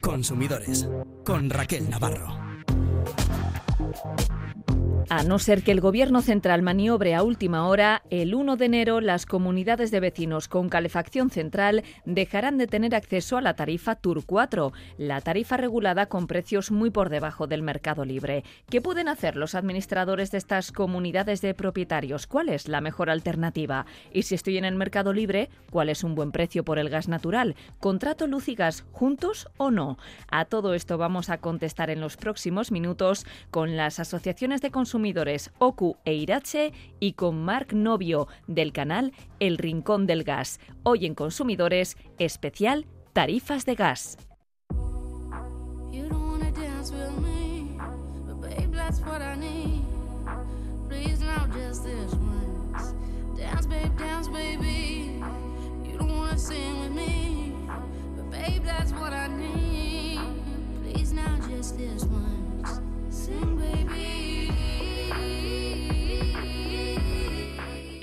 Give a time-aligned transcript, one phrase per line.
[0.00, 0.88] Consumidores
[1.24, 2.38] con Raquel Navarro.
[5.10, 9.00] A no ser que el Gobierno central maniobre a última hora, el 1 de enero
[9.02, 14.24] las comunidades de vecinos con calefacción central dejarán de tener acceso a la tarifa TUR
[14.24, 18.44] 4, la tarifa regulada con precios muy por debajo del mercado libre.
[18.70, 22.26] ¿Qué pueden hacer los administradores de estas comunidades de propietarios?
[22.26, 23.84] ¿Cuál es la mejor alternativa?
[24.10, 27.08] Y si estoy en el mercado libre, ¿cuál es un buen precio por el gas
[27.08, 27.56] natural?
[27.78, 29.98] ¿Contrato luz y gas juntos o no?
[30.28, 34.93] A todo esto vamos a contestar en los próximos minutos con las asociaciones de consumidores
[34.94, 40.60] consumidores Oku e Irache y con Marc Novio del canal El Rincón del Gas.
[40.84, 44.16] Hoy en Consumidores, especial Tarifas de Gas.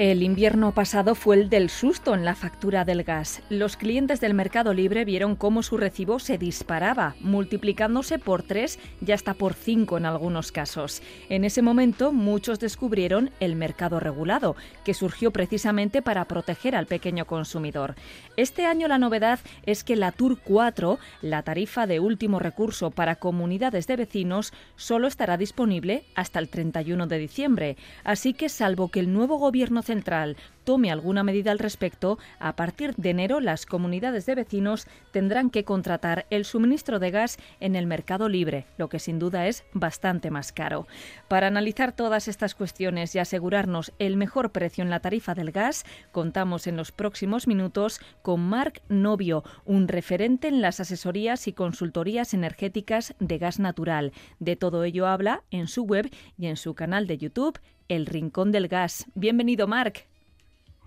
[0.01, 3.43] El invierno pasado fue el del susto en la factura del gas.
[3.51, 9.11] Los clientes del Mercado Libre vieron cómo su recibo se disparaba, multiplicándose por tres y
[9.11, 11.03] hasta por cinco en algunos casos.
[11.29, 17.25] En ese momento muchos descubrieron el mercado regulado, que surgió precisamente para proteger al pequeño
[17.25, 17.93] consumidor.
[18.37, 23.17] Este año la novedad es que la Tour 4, la tarifa de último recurso para
[23.17, 27.77] comunidades de vecinos, solo estará disponible hasta el 31 de diciembre.
[28.03, 32.95] Así que salvo que el nuevo gobierno central tome alguna medida al respecto, a partir
[32.95, 37.87] de enero las comunidades de vecinos tendrán que contratar el suministro de gas en el
[37.87, 40.87] mercado libre, lo que sin duda es bastante más caro.
[41.27, 45.83] Para analizar todas estas cuestiones y asegurarnos el mejor precio en la tarifa del gas,
[46.11, 52.33] contamos en los próximos minutos con Marc Novio, un referente en las asesorías y consultorías
[52.33, 54.13] energéticas de gas natural.
[54.39, 57.59] De todo ello habla en su web y en su canal de YouTube
[57.91, 59.05] el Rincón del Gas.
[59.15, 60.05] Bienvenido, Marc.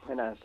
[0.06, 0.38] Buenas,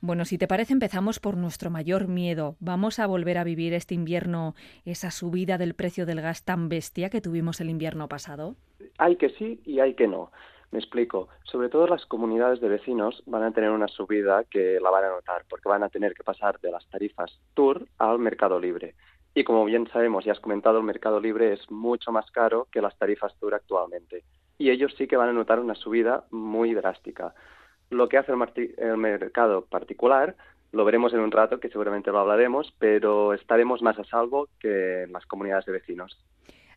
[0.00, 2.56] Bueno, si te parece, empezamos por nuestro mayor miedo.
[2.58, 4.54] ¿Vamos a volver a vivir este invierno
[4.84, 8.56] esa subida del precio del gas tan bestia que tuvimos el invierno pasado?
[8.98, 10.32] Hay que sí y hay que no.
[10.72, 11.28] Me explico.
[11.44, 15.10] Sobre todo las comunidades de vecinos van a tener una subida que la van a
[15.10, 18.96] notar porque van a tener que pasar de las tarifas Tour al mercado libre.
[19.32, 22.80] Y como bien sabemos y has comentado, el mercado libre es mucho más caro que
[22.80, 24.24] las tarifas Tour actualmente
[24.58, 27.34] y ellos sí que van a notar una subida muy drástica.
[27.90, 30.36] Lo que hace el, mercado particular
[30.72, 35.04] lo veremos en un rato, que seguramente lo hablaremos, pero estaremos más a salvo que
[35.04, 36.18] en las comunidades de vecinos.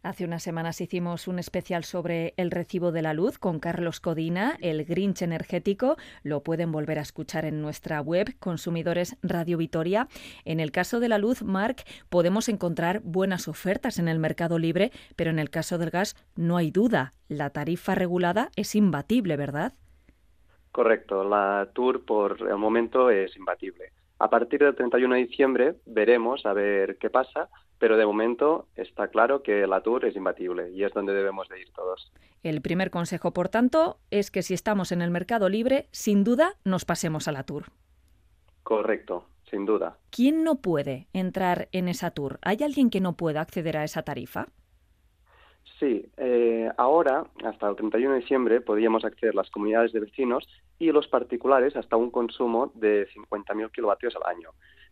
[0.04, 4.58] Hace unas semanas hicimos un especial sobre el recibo de la luz con Carlos Codina,
[4.62, 5.98] el Grinch energético.
[6.24, 10.08] Lo pueden volver a escuchar en nuestra web, Consumidores Radio Vitoria.
[10.46, 14.92] En el caso de la luz, Marc, podemos encontrar buenas ofertas en el mercado libre,
[15.16, 17.14] pero en el caso del gas no hay duda.
[17.28, 19.74] La tarifa regulada es imbatible, ¿verdad?
[20.72, 21.24] Correcto.
[21.24, 23.92] La Tour por el momento es imbatible.
[24.20, 27.50] A partir del 31 de diciembre veremos a ver qué pasa
[27.80, 31.62] pero de momento está claro que la Tour es imbatible y es donde debemos de
[31.62, 32.12] ir todos.
[32.44, 36.56] El primer consejo, por tanto, es que si estamos en el mercado libre, sin duda
[36.64, 37.66] nos pasemos a la Tour.
[38.64, 39.98] Correcto, sin duda.
[40.10, 42.40] ¿Quién no puede entrar en esa Tour?
[42.42, 44.48] ¿Hay alguien que no pueda acceder a esa tarifa?
[45.80, 50.48] Sí, eh, ahora, hasta el 31 de diciembre, podíamos acceder las comunidades de vecinos
[50.80, 54.50] y los particulares hasta un consumo de 50.000 kilovatios al año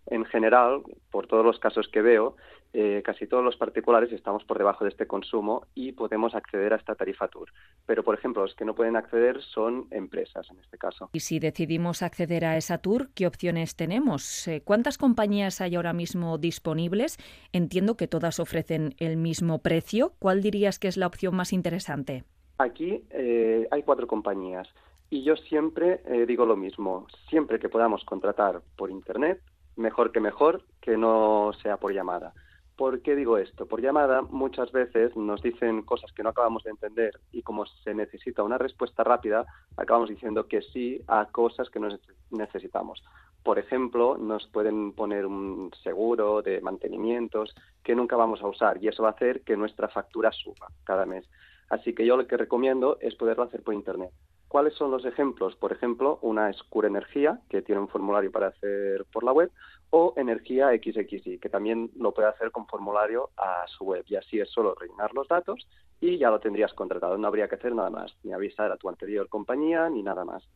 [0.07, 2.35] en general, por todos los casos que veo,
[2.77, 6.75] eh, casi todos los particulares estamos por debajo de este consumo y podemos acceder a
[6.75, 7.47] esta tarifa Tour.
[7.85, 11.09] Pero, por ejemplo, los que no pueden acceder son empresas, en este caso.
[11.13, 14.45] Y si decidimos acceder a esa Tour, ¿qué opciones tenemos?
[14.49, 17.17] Eh, ¿Cuántas compañías hay ahora mismo disponibles?
[17.53, 20.11] Entiendo que todas ofrecen el mismo precio.
[20.19, 22.25] ¿Cuál dirías que es la opción más interesante?
[22.57, 24.67] Aquí eh, hay cuatro compañías.
[25.09, 29.39] Y yo siempre digo lo mismo, siempre que podamos contratar por Internet,
[29.75, 32.33] mejor que mejor que no sea por llamada.
[32.75, 33.65] ¿Por qué digo esto?
[33.67, 37.93] Por llamada muchas veces nos dicen cosas que no acabamos de entender y como se
[37.93, 39.45] necesita una respuesta rápida,
[39.77, 41.87] acabamos diciendo que sí a cosas que no
[42.31, 43.01] necesitamos.
[43.43, 48.89] Por ejemplo, nos pueden poner un seguro de mantenimientos que nunca vamos a usar y
[48.89, 51.29] eso va a hacer que nuestra factura suba cada mes.
[51.69, 54.11] Así que yo lo que recomiendo es poderlo hacer por Internet.
[54.47, 55.55] ¿Cuáles son los ejemplos?
[55.55, 59.51] Por ejemplo, una es Cura Energía, que tiene un formulario para hacer por la web,
[59.89, 64.03] o Energía XXI, que también lo puede hacer con formulario a su web.
[64.07, 65.67] Y así es solo rellenar los datos
[65.99, 67.17] y ya lo tendrías contratado.
[67.17, 70.47] No habría que hacer nada más, ni avisar a tu anterior compañía, ni nada más.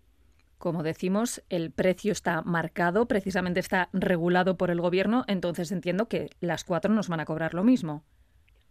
[0.58, 6.32] Como decimos, el precio está marcado, precisamente está regulado por el gobierno, entonces entiendo que
[6.42, 8.04] las cuatro nos van a cobrar lo mismo.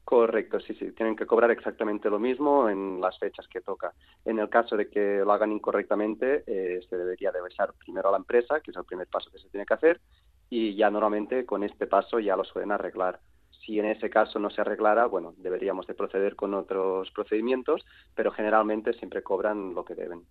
[0.08, 3.93] Correcto, sí, sí, tienen que cobrar exactamente lo mismo en las fechas que toca.
[4.25, 8.12] En el caso de que lo hagan incorrectamente, eh, se debería de avisar primero a
[8.12, 10.00] la empresa, que es el primer paso que se tiene que hacer,
[10.49, 13.20] y ya normalmente con este paso ya lo suelen arreglar.
[13.50, 17.84] Si en ese caso no se arreglara, bueno, deberíamos de proceder con otros procedimientos,
[18.14, 20.22] pero generalmente siempre cobran lo que deben.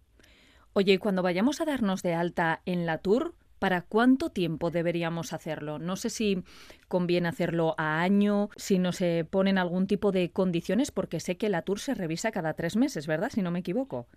[0.73, 5.33] Oye, y cuando vayamos a darnos de alta en la tour, ¿Para cuánto tiempo deberíamos
[5.33, 5.79] hacerlo?
[5.79, 6.43] No sé si
[6.87, 11.49] conviene hacerlo a año, si no se ponen algún tipo de condiciones, porque sé que
[11.49, 13.29] la tour se revisa cada tres meses, ¿verdad?
[13.31, 14.07] Si no me equivoco.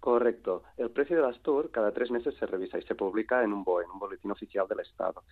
[0.00, 0.62] Correcto.
[0.78, 3.60] El precio de las tours cada tres meses se revisa y se publica en un
[3.60, 5.22] en un boletín oficial del Estado.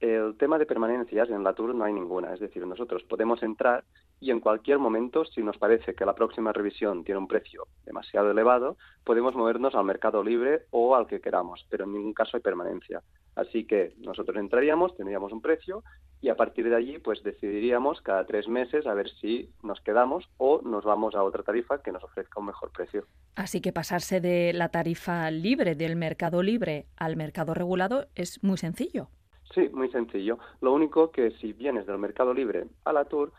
[0.00, 3.84] El tema de permanencias en la tour no hay ninguna, es decir, nosotros podemos entrar
[4.18, 8.30] y en cualquier momento, si nos parece que la próxima revisión tiene un precio demasiado
[8.30, 12.42] elevado, podemos movernos al mercado libre o al que queramos, pero en ningún caso hay
[12.42, 13.02] permanencia.
[13.34, 15.84] Así que nosotros entraríamos, tendríamos un precio
[16.22, 20.26] y a partir de allí pues decidiríamos cada tres meses a ver si nos quedamos
[20.38, 23.04] o nos vamos a otra tarifa que nos ofrezca un mejor precio.
[23.34, 28.56] Así que pasarse de la tarifa libre, del mercado libre al mercado regulado es muy
[28.56, 29.08] sencillo.
[29.54, 30.38] Sí, muy sencillo.
[30.60, 33.32] Lo único que si vienes del mercado libre a la tour,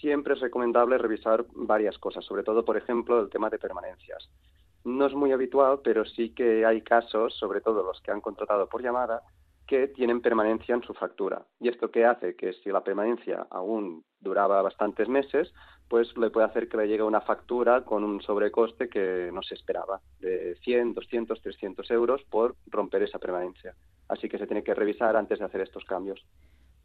[0.00, 4.30] siempre es recomendable revisar varias cosas, sobre todo, por ejemplo, el tema de permanencias.
[4.84, 8.68] No es muy habitual, pero sí que hay casos, sobre todo los que han contratado
[8.68, 9.22] por llamada,
[9.66, 11.44] que tienen permanencia en su factura.
[11.60, 12.34] ¿Y esto qué hace?
[12.34, 15.52] Que si la permanencia aún duraba bastantes meses,
[15.88, 19.54] pues le puede hacer que le llegue una factura con un sobrecoste que no se
[19.54, 23.74] esperaba, de 100, 200, 300 euros por romper esa permanencia.
[24.08, 26.24] Así que se tiene que revisar antes de hacer estos cambios.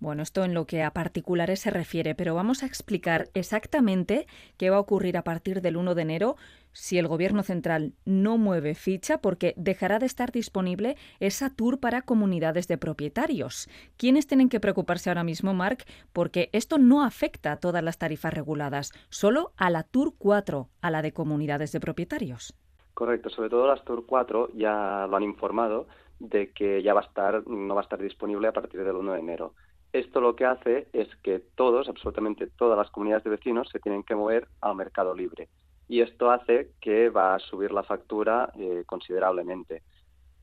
[0.05, 4.69] Bueno, esto en lo que a particulares se refiere, pero vamos a explicar exactamente qué
[4.69, 6.35] va a ocurrir a partir del 1 de enero
[6.73, 12.03] si el Gobierno central no mueve ficha porque dejará de estar disponible esa tour para
[12.03, 13.67] comunidades de propietarios.
[13.97, 15.87] ¿Quiénes tienen que preocuparse ahora mismo, Marc?
[16.13, 20.91] Porque esto no afecta a todas las tarifas reguladas, solo a la Tour 4, a
[20.91, 22.53] la de comunidades de propietarios.
[22.93, 25.87] Correcto, sobre todo las Tour 4 ya lo han informado
[26.19, 29.13] de que ya va a estar, no va a estar disponible a partir del 1
[29.13, 29.55] de enero.
[29.95, 34.03] Esto lo que hace es que todos, absolutamente todas las comunidades de vecinos, se tienen
[34.03, 35.47] que mover al mercado libre.
[35.87, 39.83] Y esto hace que va a subir la factura eh, considerablemente.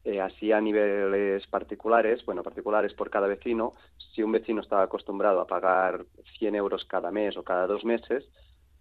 [0.04, 3.75] Eh, así a niveles particulares, bueno, particulares por cada vecino,
[4.14, 6.06] si un vecino estaba acostumbrado a pagar
[6.38, 8.26] 100 euros cada mes o cada dos meses,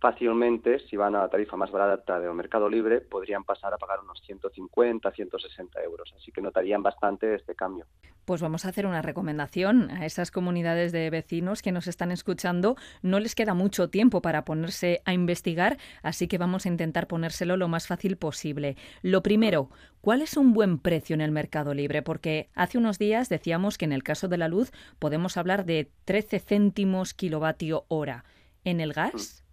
[0.01, 4.00] fácilmente, si van a la tarifa más barata del mercado libre, podrían pasar a pagar
[4.00, 6.12] unos 150, 160 euros.
[6.18, 7.86] Así que notarían bastante este cambio.
[8.25, 12.75] Pues vamos a hacer una recomendación a esas comunidades de vecinos que nos están escuchando.
[13.03, 17.56] No les queda mucho tiempo para ponerse a investigar, así que vamos a intentar ponérselo
[17.56, 18.77] lo más fácil posible.
[19.04, 19.69] Lo primero,
[20.01, 22.01] ¿cuál es un buen precio en el mercado libre?
[22.01, 25.92] Porque hace unos días decíamos que en el caso de la luz podemos hablar de
[26.06, 28.25] 13 céntimos kilovatio hora.
[28.63, 29.44] ¿En el gas?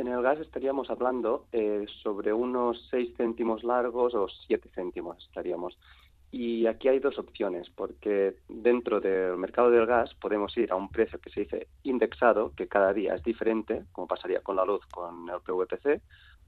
[0.00, 5.78] En el gas estaríamos hablando eh, sobre unos 6 céntimos largos o 7 céntimos estaríamos.
[6.30, 10.88] Y aquí hay dos opciones, porque dentro del mercado del gas podemos ir a un
[10.88, 14.80] precio que se dice indexado, que cada día es diferente, como pasaría con la luz
[14.86, 16.00] con el PVPC,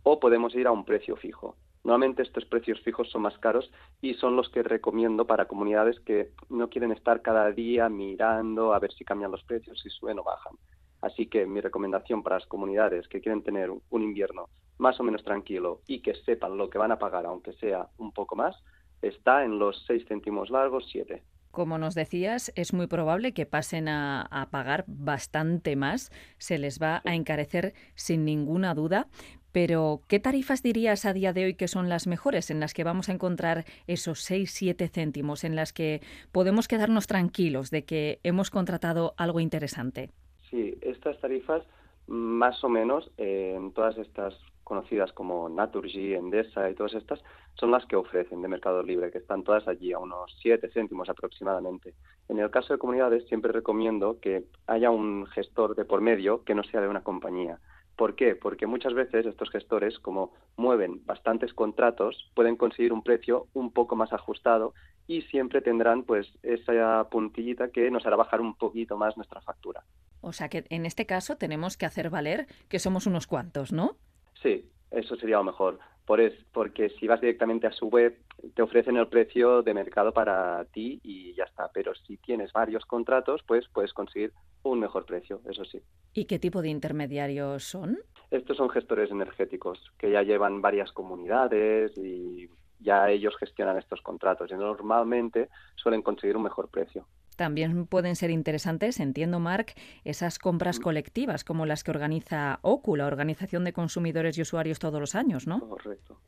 [0.03, 1.55] o podemos ir a un precio fijo.
[1.85, 3.71] Normalmente estos precios fijos son más caros
[4.01, 8.79] y son los que recomiendo para comunidades que no quieren estar cada día mirando a
[8.79, 10.57] ver si cambian los precios, si suben o bajan.
[11.03, 15.25] Así que mi recomendación para las comunidades que quieren tener un invierno más o menos
[15.25, 18.57] tranquilo y que sepan lo que van a pagar, aunque sea un poco más,
[19.03, 21.23] está en los 6 céntimos largos, 7.
[21.51, 26.81] Como nos decías, es muy probable que pasen a, a, pagar bastante más, se les
[26.81, 29.09] va a encarecer sin ninguna duda.
[29.51, 32.85] Pero, ¿qué tarifas dirías a día de hoy que son las mejores, en las que
[32.85, 38.49] vamos a encontrar esos 6-7 céntimos, en las que podemos quedarnos tranquilos de que hemos
[38.49, 40.11] contratado algo interesante?
[40.53, 41.63] Sí, estas tarifas
[42.07, 47.87] más o menos en todas estas conocidas como Naturgy, Endesa y todas estas son las
[47.87, 51.95] que ofrecen de mercado libre, que están todas allí a unos 7 céntimos aproximadamente.
[52.29, 56.55] En el caso de comunidades siempre recomiendo que haya un gestor de por medio que
[56.55, 57.59] no sea de una compañía.
[57.97, 58.35] ¿Por qué?
[58.35, 63.97] Porque muchas veces estos gestores, como mueven bastantes contratos, pueden conseguir un precio un poco
[63.97, 64.75] más ajustado
[65.07, 69.85] y siempre tendrán pues esa puntillita que nos hará bajar un poquito más nuestra factura.
[70.21, 73.97] O sea que en este caso tenemos que hacer valer que somos unos cuantos, ¿no?
[74.43, 75.79] Sí, eso sería lo mejor.
[76.07, 78.19] Por es, porque si vas directamente a su web,
[78.55, 81.71] te ofrecen el precio de mercado para ti y ya está.
[81.73, 84.33] Pero si tienes varios contratos, pues puedes conseguir
[84.65, 85.81] un mejor precio, eso sí.
[86.13, 87.99] ¿Y qué tipo de intermediarios son?
[88.31, 92.49] Estos son gestores energéticos que ya llevan varias comunidades y
[92.81, 97.07] ya ellos gestionan estos contratos y normalmente suelen conseguir un mejor precio.
[97.37, 99.75] También pueden ser interesantes, entiendo, Marc,
[100.05, 100.83] esas compras mm.
[100.83, 105.47] colectivas como las que organiza OCU, la Organización de Consumidores y Usuarios, todos los años,
[105.47, 105.61] ¿no?
[105.61, 106.19] Correcto.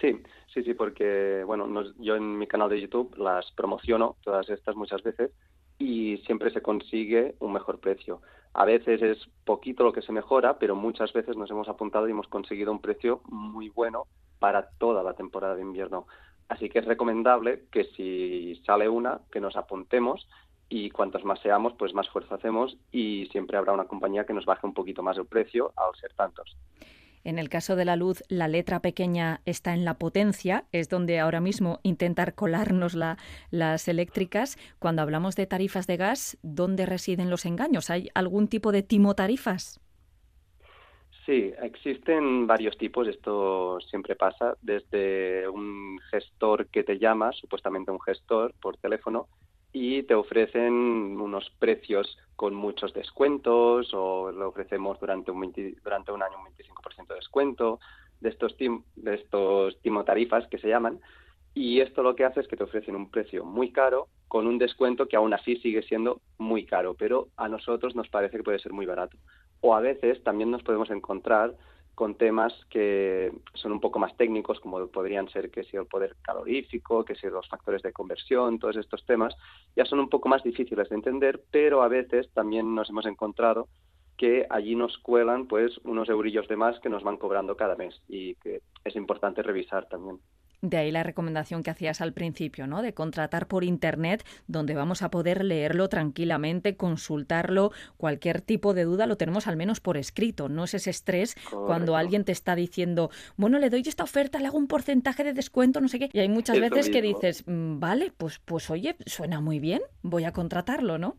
[0.00, 0.20] Sí,
[0.52, 1.66] sí, sí, porque bueno,
[1.98, 5.30] yo en mi canal de YouTube las promociono todas estas muchas veces
[5.78, 8.20] y siempre se consigue un mejor precio.
[8.52, 12.12] A veces es poquito lo que se mejora, pero muchas veces nos hemos apuntado y
[12.12, 14.04] hemos conseguido un precio muy bueno
[14.38, 16.06] para toda la temporada de invierno.
[16.48, 20.28] Así que es recomendable que si sale una, que nos apuntemos
[20.74, 24.44] y cuantos más seamos, pues más fuerza hacemos y siempre habrá una compañía que nos
[24.44, 26.56] baje un poquito más el precio al ser tantos.
[27.22, 31.20] En el caso de la luz, la letra pequeña está en la potencia, es donde
[31.20, 34.58] ahora mismo intentar colarnos las eléctricas.
[34.80, 37.88] Cuando hablamos de tarifas de gas, ¿dónde residen los engaños?
[37.88, 39.80] ¿Hay algún tipo de timo tarifas?
[41.24, 48.00] Sí, existen varios tipos, esto siempre pasa, desde un gestor que te llama, supuestamente un
[48.00, 49.28] gestor por teléfono,
[49.74, 55.52] y te ofrecen unos precios con muchos descuentos o lo ofrecemos durante un,
[55.82, 57.80] durante un año un 25% de descuento
[58.20, 61.00] de estos, de estos timotarifas que se llaman
[61.54, 64.58] y esto lo que hace es que te ofrecen un precio muy caro con un
[64.58, 68.58] descuento que aún así sigue siendo muy caro, pero a nosotros nos parece que puede
[68.58, 69.16] ser muy barato.
[69.60, 71.54] O a veces también nos podemos encontrar
[71.94, 76.16] con temas que son un poco más técnicos, como podrían ser que si el poder
[76.22, 79.34] calorífico, que si los factores de conversión, todos estos temas,
[79.76, 83.68] ya son un poco más difíciles de entender, pero a veces también nos hemos encontrado
[84.16, 88.00] que allí nos cuelan pues unos eurillos de más que nos van cobrando cada mes
[88.08, 90.20] y que es importante revisar también.
[90.64, 92.80] De ahí la recomendación que hacías al principio, ¿no?
[92.80, 97.70] De contratar por Internet, donde vamos a poder leerlo tranquilamente, consultarlo.
[97.98, 100.48] Cualquier tipo de duda lo tenemos al menos por escrito.
[100.48, 104.46] No es ese estrés cuando alguien te está diciendo, bueno, le doy esta oferta, le
[104.46, 106.08] hago un porcentaje de descuento, no sé qué.
[106.14, 110.24] Y hay muchas veces que dices, mm, vale, pues, pues oye, suena muy bien, voy
[110.24, 111.18] a contratarlo, ¿no?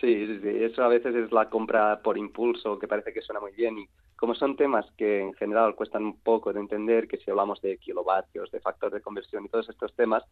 [0.00, 3.40] Sí, sí, sí, eso a veces es la compra por impulso, que parece que suena
[3.40, 3.88] muy bien y
[4.18, 7.78] como son temas que en general cuestan un poco de entender, que si hablamos de
[7.78, 10.24] kilovatios, de factor de conversión y todos estos temas,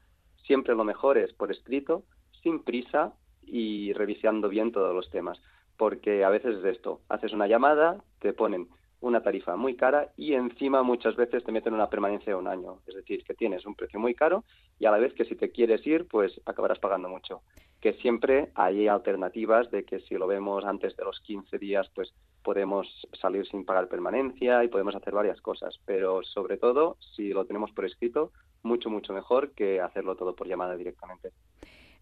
[0.44, 2.02] siempre lo mejor es por escrito,
[2.42, 3.12] sin prisa
[3.42, 5.40] y revisando bien todos los temas,
[5.76, 8.68] porque a veces es esto, haces una llamada, te ponen
[9.00, 12.80] una tarifa muy cara y encima muchas veces te meten una permanencia de un año.
[12.88, 14.42] Es decir, que tienes un precio muy caro
[14.80, 17.42] y a la vez que si te quieres ir, pues acabarás pagando mucho.
[17.80, 22.12] Que siempre hay alternativas de que si lo vemos antes de los 15 días, pues
[22.42, 25.78] podemos salir sin pagar permanencia y podemos hacer varias cosas.
[25.84, 30.48] Pero sobre todo, si lo tenemos por escrito, mucho, mucho mejor que hacerlo todo por
[30.48, 31.32] llamada directamente.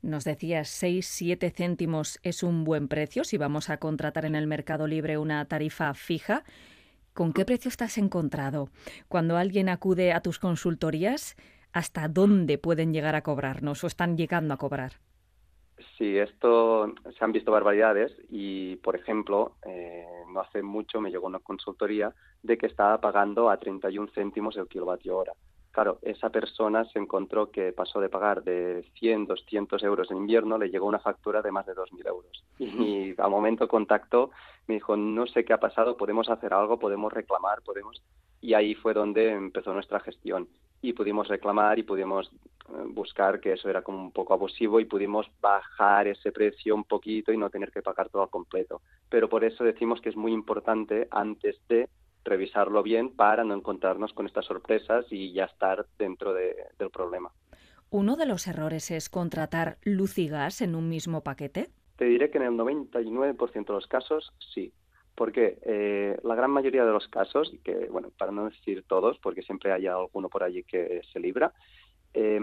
[0.03, 4.47] Nos decías 6, 7 céntimos es un buen precio si vamos a contratar en el
[4.47, 6.45] Mercado Libre una tarifa fija.
[7.15, 8.69] ¿Con qué precio estás encontrado?
[9.09, 11.37] Cuando alguien acude a tus consultorías,
[11.73, 14.93] ¿hasta dónde pueden llegar a cobrarnos o están llegando a cobrar?
[15.99, 21.27] Sí, esto se han visto barbaridades y, por ejemplo, eh, no hace mucho me llegó
[21.27, 22.13] una consultoría
[22.43, 25.33] de que estaba pagando a 31 céntimos el kilovatio hora.
[25.75, 30.57] Claro, esa persona se encontró que pasó de pagar de 100, 200 euros en invierno,
[30.57, 32.45] le llegó una factura de más de 2.000 euros.
[32.61, 34.31] Y al momento contactó,
[34.69, 38.01] me dijo, no sé qué ha pasado, podemos hacer algo, podemos reclamar, podemos...
[38.41, 40.49] Y ahí fue donde empezó nuestra gestión.
[40.85, 42.31] Y pudimos reclamar y pudimos
[42.69, 46.85] eh, buscar que eso era como un poco abusivo y pudimos bajar ese precio un
[46.85, 48.83] poquito y no tener que pagar todo al completo.
[49.09, 51.89] Pero por eso decimos que es muy importante antes de
[52.23, 57.33] revisarlo bien para no encontrarnos con estas sorpresas y ya estar dentro del problema.
[57.89, 61.71] ¿Uno de los errores es contratar luz y gas en un mismo paquete?
[61.97, 64.71] Te diré que en el 99% de los casos sí.
[65.15, 69.43] Porque eh, la gran mayoría de los casos, que bueno, para no decir todos, porque
[69.43, 71.53] siempre hay alguno por allí que se libra,
[72.15, 72.41] eh,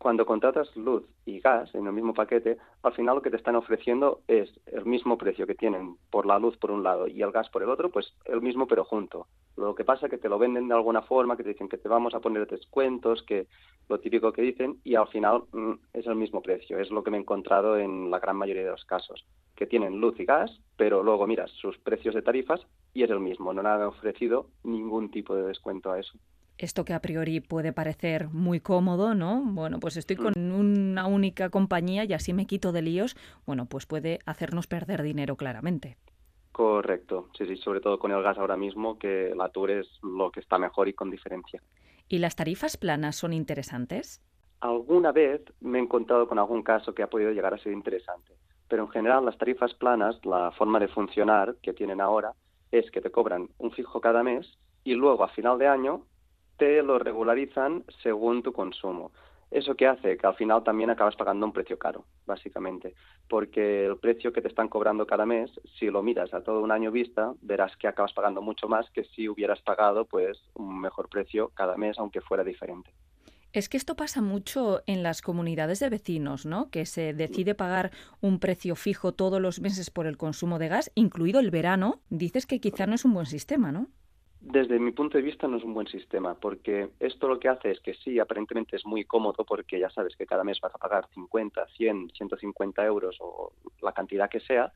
[0.00, 3.54] cuando contratas luz y gas en el mismo paquete, al final lo que te están
[3.54, 7.30] ofreciendo es el mismo precio que tienen por la luz por un lado y el
[7.30, 9.26] gas por el otro, pues el mismo pero junto.
[9.58, 11.76] Lo que pasa es que te lo venden de alguna forma, que te dicen que
[11.76, 13.46] te vamos a poner descuentos, que
[13.90, 16.78] lo típico que dicen, y al final mm, es el mismo precio.
[16.78, 20.00] Es lo que me he encontrado en la gran mayoría de los casos, que tienen
[20.00, 23.52] luz y gas, pero luego miras sus precios de tarifas y es el mismo.
[23.52, 26.18] No han ofrecido ningún tipo de descuento a eso
[26.60, 29.42] esto que a priori puede parecer muy cómodo, ¿no?
[29.44, 30.54] Bueno, pues estoy con mm.
[30.54, 35.36] una única compañía y así me quito de líos, bueno, pues puede hacernos perder dinero
[35.36, 35.96] claramente.
[36.52, 40.30] Correcto, sí, sí, sobre todo con el gas ahora mismo, que la Tour es lo
[40.30, 41.62] que está mejor y con diferencia.
[42.08, 44.20] ¿Y las tarifas planas son interesantes?
[44.60, 48.34] Alguna vez me he encontrado con algún caso que ha podido llegar a ser interesante,
[48.68, 52.34] pero en general las tarifas planas, la forma de funcionar que tienen ahora
[52.70, 56.04] es que te cobran un fijo cada mes y luego a final de año
[56.60, 59.12] te lo regularizan según tu consumo.
[59.50, 60.18] ¿Eso qué hace?
[60.18, 62.94] Que al final también acabas pagando un precio caro, básicamente,
[63.30, 66.70] porque el precio que te están cobrando cada mes, si lo miras a todo un
[66.70, 71.08] año vista, verás que acabas pagando mucho más que si hubieras pagado pues un mejor
[71.08, 72.90] precio cada mes, aunque fuera diferente.
[73.54, 76.70] Es que esto pasa mucho en las comunidades de vecinos, ¿no?
[76.70, 77.90] Que se decide pagar
[78.20, 82.02] un precio fijo todos los meses por el consumo de gas, incluido el verano.
[82.10, 83.88] Dices que quizá no es un buen sistema, ¿no?
[84.40, 87.72] Desde mi punto de vista no es un buen sistema, porque esto lo que hace
[87.72, 90.78] es que sí, aparentemente es muy cómodo, porque ya sabes que cada mes vas a
[90.78, 94.72] pagar 50, 100, 150 euros o la cantidad que sea,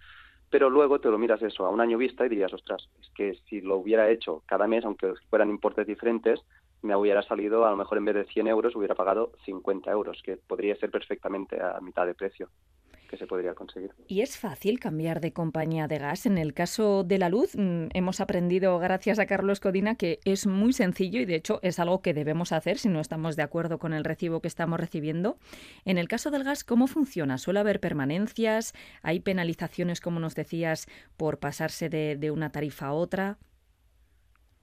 [0.50, 3.34] pero luego te lo miras eso a un año vista y dirías, ostras, es que
[3.48, 6.40] si lo hubiera hecho cada mes, aunque fueran importes diferentes,
[6.82, 10.20] me hubiera salido, a lo mejor en vez de 100 euros, hubiera pagado 50 euros,
[10.22, 12.50] que podría ser perfectamente a mitad de precio
[13.14, 13.92] que se podría conseguir.
[14.08, 16.26] ¿Y es fácil cambiar de compañía de gas?
[16.26, 20.46] En el caso de la luz, mm, hemos aprendido, gracias a Carlos Codina, que es
[20.46, 23.78] muy sencillo y de hecho es algo que debemos hacer si no estamos de acuerdo
[23.78, 25.36] con el recibo que estamos recibiendo.
[25.84, 27.38] En el caso del gas, ¿cómo funciona?
[27.38, 28.74] ¿Suele haber permanencias?
[29.02, 33.38] ¿Hay penalizaciones, como nos decías, por pasarse de, de una tarifa a otra?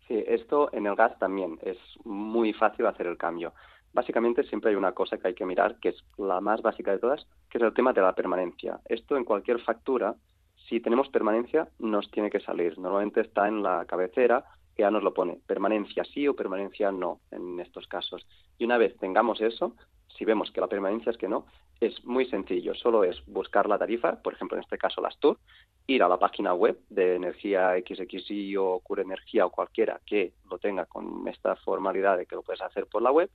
[0.08, 3.53] Sí, esto en el gas también es muy fácil hacer el cambio.
[3.93, 7.00] Básicamente siempre hay una cosa que hay que mirar, que es la más básica de
[7.00, 8.79] todas, que es el tema de la permanencia.
[8.86, 10.15] Esto en cualquier factura,
[10.69, 12.77] si tenemos permanencia, nos tiene que salir.
[12.77, 14.45] Normalmente está en la cabecera,
[14.75, 18.25] que ya nos lo pone, permanencia sí o permanencia no en estos casos.
[18.57, 19.75] Y una vez tengamos eso,
[20.17, 21.45] si vemos que la permanencia es que no,
[21.81, 25.39] es muy sencillo, solo es buscar la tarifa, por ejemplo en este caso las TUR,
[25.88, 30.60] ir a la página web de Energía XXI o Cure Energía o cualquiera que lo
[30.60, 33.29] tenga con esta formalidad de que lo puedes hacer por la web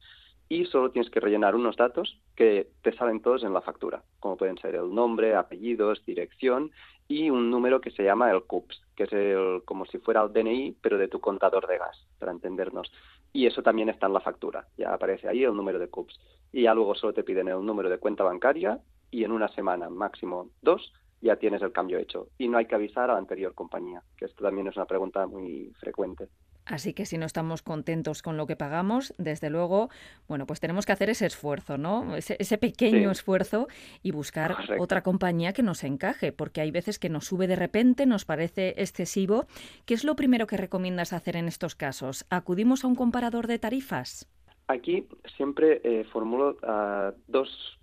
[0.49, 4.37] y solo tienes que rellenar unos datos que te salen todos en la factura, como
[4.37, 6.71] pueden ser el nombre, apellidos, dirección
[7.09, 10.33] y un número que se llama el CUPS, que es el, como si fuera el
[10.33, 12.91] DNI, pero de tu contador de gas, para entendernos.
[13.33, 16.19] Y eso también está en la factura, ya aparece ahí el número de CUPS.
[16.53, 19.91] Y ya luego solo te piden el número de cuenta bancaria y en una semana,
[19.91, 22.29] máximo dos, ya tienes el cambio hecho.
[22.39, 25.27] Y no hay que avisar a la anterior compañía, que esto también es una pregunta
[25.27, 26.29] muy frecuente.
[26.67, 29.89] Así que si no estamos contentos con lo que pagamos, desde luego,
[30.27, 32.17] bueno, pues tenemos que hacer ese esfuerzo, ¿no?
[32.17, 33.69] Ese, pequeño esfuerzo
[34.03, 38.05] y buscar otra compañía que nos encaje, porque hay veces que nos sube de repente,
[38.05, 39.47] nos parece excesivo.
[39.85, 42.27] ¿Qué es lo primero que recomiendas hacer en estos casos?
[42.31, 44.29] ¿Acudimos a un comparador de tarifas?
[44.67, 47.79] Aquí siempre eh, formulo ah, dos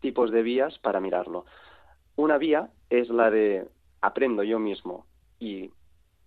[0.00, 1.44] tipos de vías para mirarlo.
[2.16, 3.68] Una vía es la de
[4.00, 5.06] aprendo yo mismo
[5.38, 5.70] y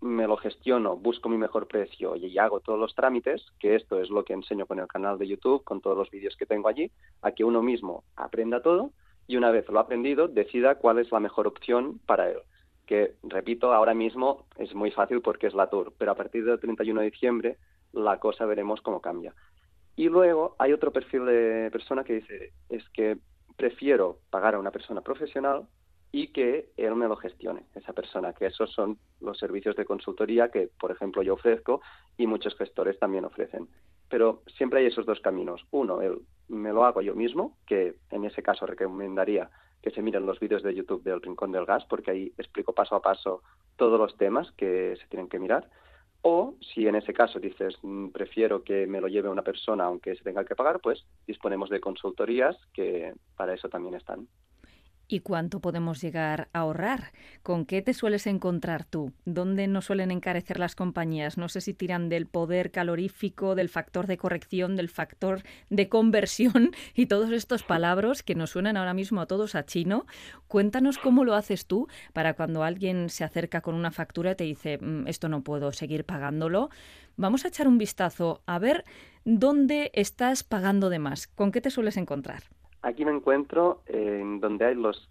[0.01, 4.09] me lo gestiono, busco mi mejor precio y hago todos los trámites, que esto es
[4.09, 6.91] lo que enseño con el canal de YouTube, con todos los vídeos que tengo allí,
[7.21, 8.91] a que uno mismo aprenda todo
[9.27, 12.39] y una vez lo ha aprendido, decida cuál es la mejor opción para él.
[12.85, 16.59] Que, repito, ahora mismo es muy fácil porque es la Tour, pero a partir del
[16.59, 17.57] 31 de diciembre
[17.91, 19.35] la cosa veremos cómo cambia.
[19.95, 23.17] Y luego hay otro perfil de persona que dice, es que
[23.57, 25.67] prefiero pagar a una persona profesional
[26.11, 30.49] y que él me lo gestione, esa persona, que esos son los servicios de consultoría
[30.49, 31.81] que, por ejemplo, yo ofrezco
[32.17, 33.67] y muchos gestores también ofrecen.
[34.09, 35.65] Pero siempre hay esos dos caminos.
[35.71, 39.49] Uno, el me lo hago yo mismo, que en ese caso recomendaría
[39.81, 42.95] que se miren los vídeos de YouTube del Rincón del Gas, porque ahí explico paso
[42.95, 43.43] a paso
[43.77, 45.69] todos los temas que se tienen que mirar.
[46.21, 50.15] O si en ese caso dices, mm, prefiero que me lo lleve una persona aunque
[50.15, 54.27] se tenga que pagar, pues disponemos de consultorías que para eso también están.
[55.11, 57.13] ¿Y cuánto podemos llegar a ahorrar?
[57.41, 59.11] ¿Con qué te sueles encontrar tú?
[59.25, 61.35] ¿Dónde no suelen encarecer las compañías?
[61.35, 65.41] No sé si tiran del poder calorífico, del factor de corrección, del factor
[65.71, 70.05] de conversión y todos estos palabras que nos suenan ahora mismo a todos a chino.
[70.47, 74.43] Cuéntanos cómo lo haces tú para cuando alguien se acerca con una factura y te
[74.43, 76.69] dice mm, esto no puedo seguir pagándolo.
[77.17, 78.85] Vamos a echar un vistazo a ver
[79.25, 81.25] dónde estás pagando de más.
[81.25, 82.43] ¿Con qué te sueles encontrar?
[82.81, 85.09] Aquí me encuentro en donde hay los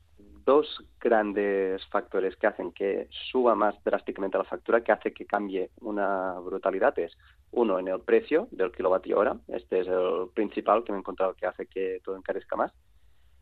[0.48, 5.68] dos grandes factores que hacen que suba más drásticamente la factura, que hace que cambie
[5.82, 7.14] una brutalidad, es
[7.50, 11.34] uno en el precio del kilovatio hora, este es el principal que me he encontrado
[11.34, 12.72] que hace que todo encarezca más,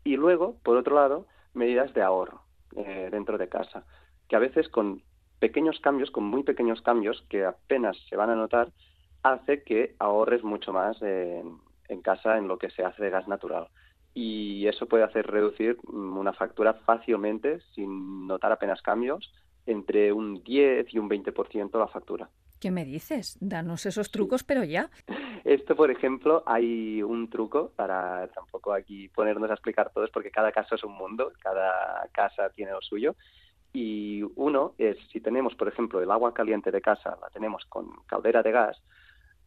[0.03, 2.41] y luego, por otro lado, medidas de ahorro
[2.75, 3.85] eh, dentro de casa,
[4.27, 5.01] que a veces con
[5.39, 8.73] pequeños cambios, con muy pequeños cambios que apenas se van a notar,
[9.23, 13.69] hace que ahorres mucho más en casa en lo que se hace de gas natural
[14.19, 19.31] y eso puede hacer reducir mm, una factura fácilmente, sin notar apenas cambios,
[19.67, 22.27] entre un 10 y un 20% la factura.
[22.59, 23.37] ¿Qué me dices?
[23.39, 24.89] Danos esos trucos, pero ya.
[25.43, 30.51] Esto, por ejemplo, hay un truco para tampoco aquí ponernos a explicar todos, porque cada
[30.51, 33.15] caso es un mundo, cada casa tiene lo suyo.
[33.71, 37.91] Y uno es, si tenemos, por ejemplo, el agua caliente de casa, la tenemos con
[38.07, 38.81] caldera de gas,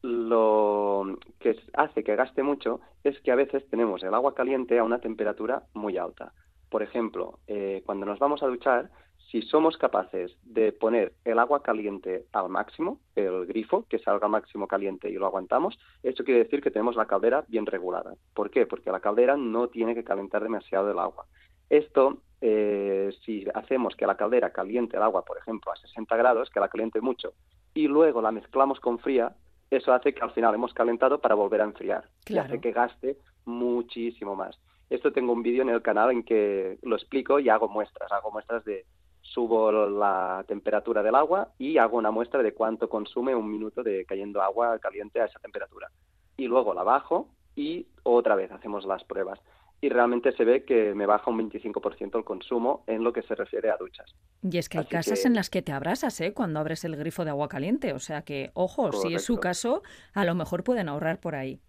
[0.02, 4.84] lo que hace que gaste mucho es que a veces tenemos el agua caliente a
[4.84, 6.32] una temperatura muy alta.
[6.70, 8.90] Por ejemplo, eh, cuando nos vamos a duchar,
[9.30, 14.32] si somos capaces de poner el agua caliente al máximo, el grifo, que salga al
[14.32, 18.14] máximo caliente y lo aguantamos, eso quiere decir que tenemos la caldera bien regulada.
[18.34, 18.66] ¿Por qué?
[18.66, 21.26] Porque la caldera no tiene que calentar demasiado el agua.
[21.68, 26.50] Esto, eh, si hacemos que la caldera caliente el agua, por ejemplo, a 60 grados,
[26.50, 27.32] que la caliente mucho,
[27.72, 29.36] y luego la mezclamos con fría,
[29.70, 32.08] eso hace que al final hemos calentado para volver a enfriar.
[32.26, 34.58] Y hace que gaste muchísimo más.
[34.90, 38.10] Esto tengo un vídeo en el canal en que lo explico y hago muestras.
[38.10, 38.84] Hago muestras de
[39.22, 44.04] subo la temperatura del agua y hago una muestra de cuánto consume un minuto de
[44.04, 45.88] cayendo agua caliente a esa temperatura.
[46.36, 49.38] Y luego la bajo y otra vez hacemos las pruebas.
[49.80, 53.34] Y realmente se ve que me baja un 25% el consumo en lo que se
[53.34, 54.14] refiere a duchas.
[54.42, 56.34] Y es que hay casas en las que te abrasas ¿eh?
[56.34, 57.94] cuando abres el grifo de agua caliente.
[57.94, 61.60] O sea que, ojo, si es su caso, a lo mejor pueden ahorrar por ahí.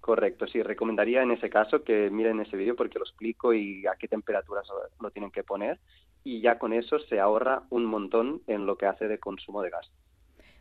[0.00, 3.96] Correcto, sí, recomendaría en ese caso que miren ese vídeo porque lo explico y a
[3.98, 4.68] qué temperaturas
[5.00, 5.80] lo tienen que poner
[6.22, 9.70] y ya con eso se ahorra un montón en lo que hace de consumo de
[9.70, 9.88] gas.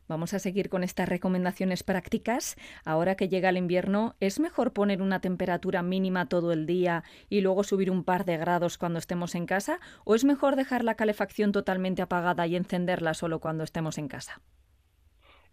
[0.07, 2.55] Vamos a seguir con estas recomendaciones prácticas.
[2.85, 7.41] Ahora que llega el invierno, ¿es mejor poner una temperatura mínima todo el día y
[7.41, 9.79] luego subir un par de grados cuando estemos en casa?
[10.03, 14.41] ¿O es mejor dejar la calefacción totalmente apagada y encenderla solo cuando estemos en casa?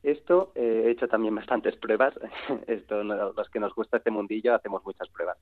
[0.02, 2.12] Esto eh, he hecho también bastantes pruebas.
[2.66, 5.38] Esto, los que nos gusta este mundillo, hacemos muchas pruebas.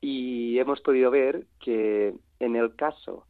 [0.00, 3.26] Y hemos podido ver que en el caso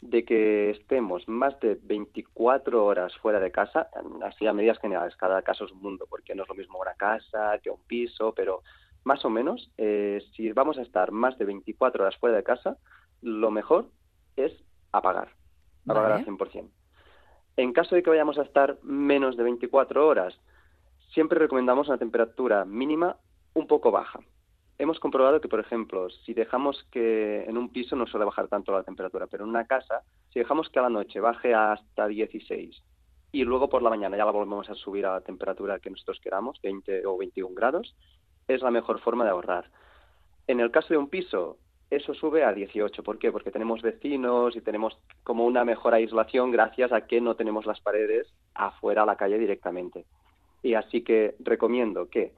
[0.00, 3.88] de que estemos más de 24 horas fuera de casa,
[4.22, 6.94] así a medidas generales, cada caso es un mundo, porque no es lo mismo una
[6.94, 8.62] casa que un piso, pero
[9.04, 12.76] más o menos, eh, si vamos a estar más de 24 horas fuera de casa,
[13.22, 13.88] lo mejor
[14.36, 14.52] es
[14.92, 15.30] apagar,
[15.88, 16.70] apagar al 100%.
[17.56, 20.38] En caso de que vayamos a estar menos de 24 horas,
[21.12, 23.16] siempre recomendamos una temperatura mínima
[23.54, 24.20] un poco baja
[24.78, 28.72] hemos comprobado que, por ejemplo, si dejamos que en un piso no suele bajar tanto
[28.72, 32.82] la temperatura, pero en una casa, si dejamos que a la noche baje hasta 16
[33.32, 36.20] y luego por la mañana ya la volvemos a subir a la temperatura que nosotros
[36.22, 37.94] queramos, 20 o 21 grados,
[38.46, 39.70] es la mejor forma de ahorrar.
[40.46, 41.58] En el caso de un piso,
[41.90, 43.02] eso sube a 18.
[43.02, 43.32] ¿Por qué?
[43.32, 47.80] Porque tenemos vecinos y tenemos como una mejor aislación gracias a que no tenemos las
[47.80, 50.04] paredes afuera a la calle directamente.
[50.62, 52.32] Y así que recomiendo que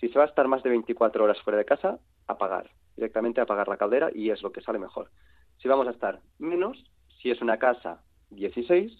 [0.00, 3.68] si se va a estar más de 24 horas fuera de casa, apagar, directamente apagar
[3.68, 5.10] la caldera y es lo que sale mejor.
[5.58, 6.84] Si vamos a estar menos,
[7.20, 8.92] si es una casa, 16,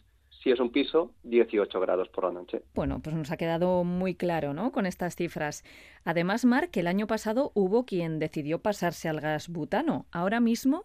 [0.43, 2.63] si es un piso, 18 grados por la noche.
[2.75, 4.71] Bueno, pues nos ha quedado muy claro, ¿no?
[4.73, 5.65] Con estas cifras.
[6.05, 10.07] Además, Marc, el año pasado hubo quien decidió pasarse al gas butano.
[10.13, 10.85] Ahora mismo,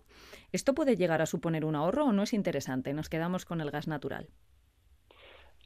[0.52, 2.94] ¿esto puede llegar a suponer un ahorro o no es interesante?
[2.94, 4.28] Nos quedamos con el gas natural.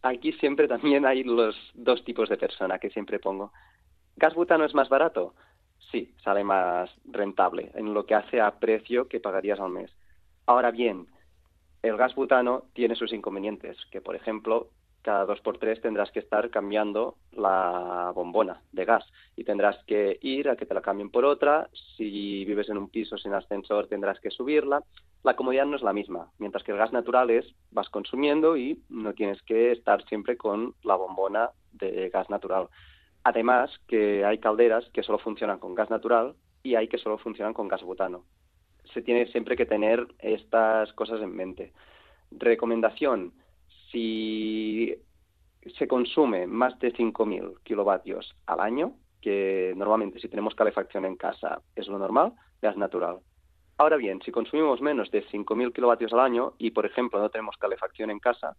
[0.01, 3.51] Aquí siempre también hay los dos tipos de persona que siempre pongo.
[4.17, 5.33] ¿Gas butano es más barato?
[5.91, 9.91] Sí, sale más rentable en lo que hace a precio que pagarías al mes.
[10.45, 11.07] Ahora bien,
[11.81, 14.69] el gas butano tiene sus inconvenientes, que por ejemplo,
[15.01, 20.17] cada dos por tres tendrás que estar cambiando la bombona de gas y tendrás que
[20.21, 21.69] ir a que te la cambien por otra.
[21.95, 24.81] Si vives en un piso sin ascensor tendrás que subirla.
[25.23, 28.81] La comodidad no es la misma, mientras que el gas natural es vas consumiendo y
[28.89, 32.69] no tienes que estar siempre con la bombona de gas natural.
[33.25, 37.55] Además, que hay calderas que solo funcionan con gas natural y hay que solo funcionan
[37.55, 38.23] con gas butano.
[38.93, 41.73] Se tiene siempre que tener estas cosas en mente.
[42.29, 43.33] Recomendación,
[43.91, 44.95] si
[45.75, 51.63] se consume más de 5.000 kilovatios al año, que normalmente si tenemos calefacción en casa
[51.75, 53.21] es lo normal, gas natural.
[53.79, 57.57] Ahora bien, si consumimos menos de 5.000 kilovatios al año y, por ejemplo, no tenemos
[57.57, 58.55] calefacción en casa,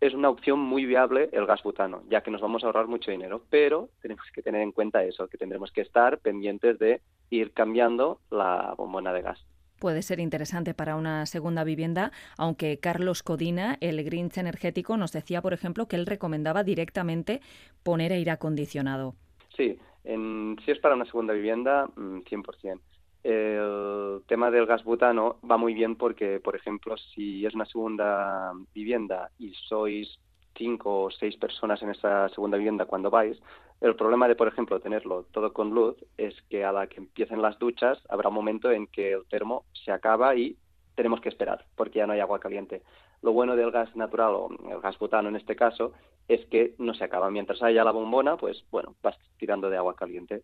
[0.00, 3.10] es una opción muy viable el gas butano, ya que nos vamos a ahorrar mucho
[3.10, 7.52] dinero, pero tenemos que tener en cuenta eso, que tendremos que estar pendientes de ir
[7.52, 9.44] cambiando la bombona de gas.
[9.80, 15.40] Puede ser interesante para una segunda vivienda, aunque Carlos Codina, el Grinch energético, nos decía,
[15.40, 17.40] por ejemplo, que él recomendaba directamente
[17.84, 19.14] poner aire acondicionado.
[19.56, 22.80] Sí, si es para una segunda vivienda, 100%.
[23.22, 28.52] El tema del gas butano va muy bien porque, por ejemplo, si es una segunda
[28.74, 30.18] vivienda y sois
[30.56, 33.40] cinco o seis personas en esa segunda vivienda cuando vais,
[33.80, 37.42] el problema de, por ejemplo, tenerlo todo con luz es que a la que empiecen
[37.42, 40.56] las duchas habrá un momento en que el termo se acaba y
[40.96, 42.82] tenemos que esperar porque ya no hay agua caliente.
[43.22, 45.92] Lo bueno del gas natural o el gas butano en este caso
[46.26, 47.30] es que no se acaba.
[47.30, 50.42] Mientras haya la bombona, pues bueno, vas tirando de agua caliente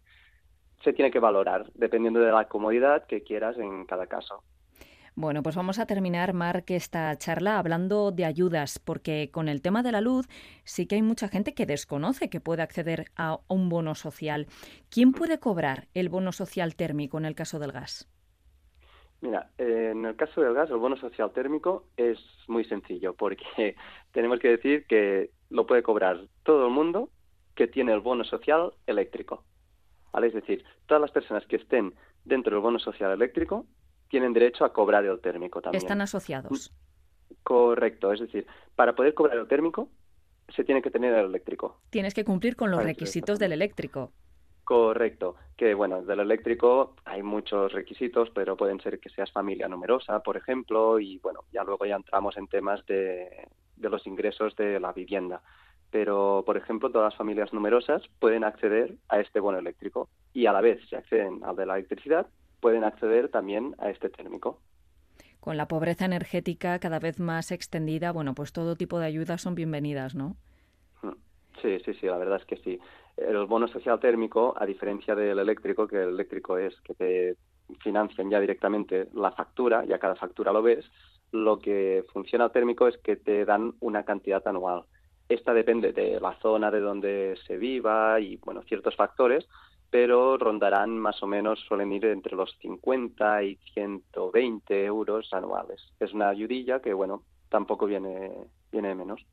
[0.85, 4.45] se tiene que valorar dependiendo de la comodidad que quieras en cada caso.
[5.17, 9.85] Bueno, pues vamos a terminar, Marc, esta charla hablando de ayudas, porque con el tema
[9.85, 10.27] de la luz
[10.65, 14.49] sí que hay mucha gente que desconoce que puede acceder a un bono social.
[14.91, 18.11] ¿Quién puede cobrar el bono social térmico en el caso del gas?
[19.21, 22.19] Mira, en el caso del gas, el bono social térmico es
[22.49, 23.77] muy sencillo, porque
[24.13, 27.09] tenemos que decir que lo puede cobrar todo el mundo
[27.55, 29.45] que tiene el bono social eléctrico.
[30.15, 30.29] ¿Vale?
[30.29, 31.93] Es decir, todas las personas que estén
[32.25, 33.67] dentro del bono social eléctrico
[34.09, 35.83] tienen derecho a cobrar el térmico también.
[35.83, 36.73] Están asociados.
[37.43, 38.47] Correcto, es decir,
[38.77, 39.89] para poder cobrar el térmico
[40.55, 41.81] se tiene que tener el eléctrico.
[41.91, 44.13] Tienes que cumplir con los requisitos del eléctrico.
[44.63, 50.21] Correcto, que bueno, del eléctrico hay muchos requisitos, pero pueden ser que seas familia numerosa,
[50.21, 54.79] por ejemplo, y bueno, ya luego ya entramos en temas de, de los ingresos de
[54.79, 55.43] la vivienda.
[55.95, 60.53] Pero, por ejemplo, todas las familias numerosas pueden acceder a este bono eléctrico y a
[60.53, 62.27] la vez, si acceden al de la electricidad,
[62.59, 64.59] pueden acceder también a este térmico.
[65.39, 69.55] Con la pobreza energética cada vez más extendida, bueno, pues todo tipo de ayudas son
[69.55, 70.35] bienvenidas, ¿no?
[71.03, 71.13] Mm.
[71.63, 72.81] Sí, sí, sí, la verdad es que sí.
[73.17, 77.37] El bono social térmico, a diferencia del eléctrico, que el eléctrico es que te
[77.85, 80.91] financian ya directamente la factura, ya cada factura lo ves,
[81.31, 84.87] lo que funciona térmico es que te dan una cantidad anual.
[85.29, 89.47] Esta depende de la zona de donde se viva y, bueno, ciertos factores,
[89.91, 95.81] pero rondarán más o menos, suelen ir entre los 50 y 120 euros anuales.
[96.01, 98.33] Es una ayudilla que, bueno, tampoco viene,
[98.73, 99.25] viene menos.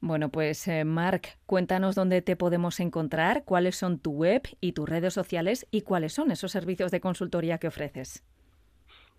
[0.00, 4.88] Bueno, pues eh, Marc, cuéntanos dónde te podemos encontrar, cuáles son tu web y tus
[4.88, 8.24] redes sociales y cuáles son esos servicios de consultoría que ofreces.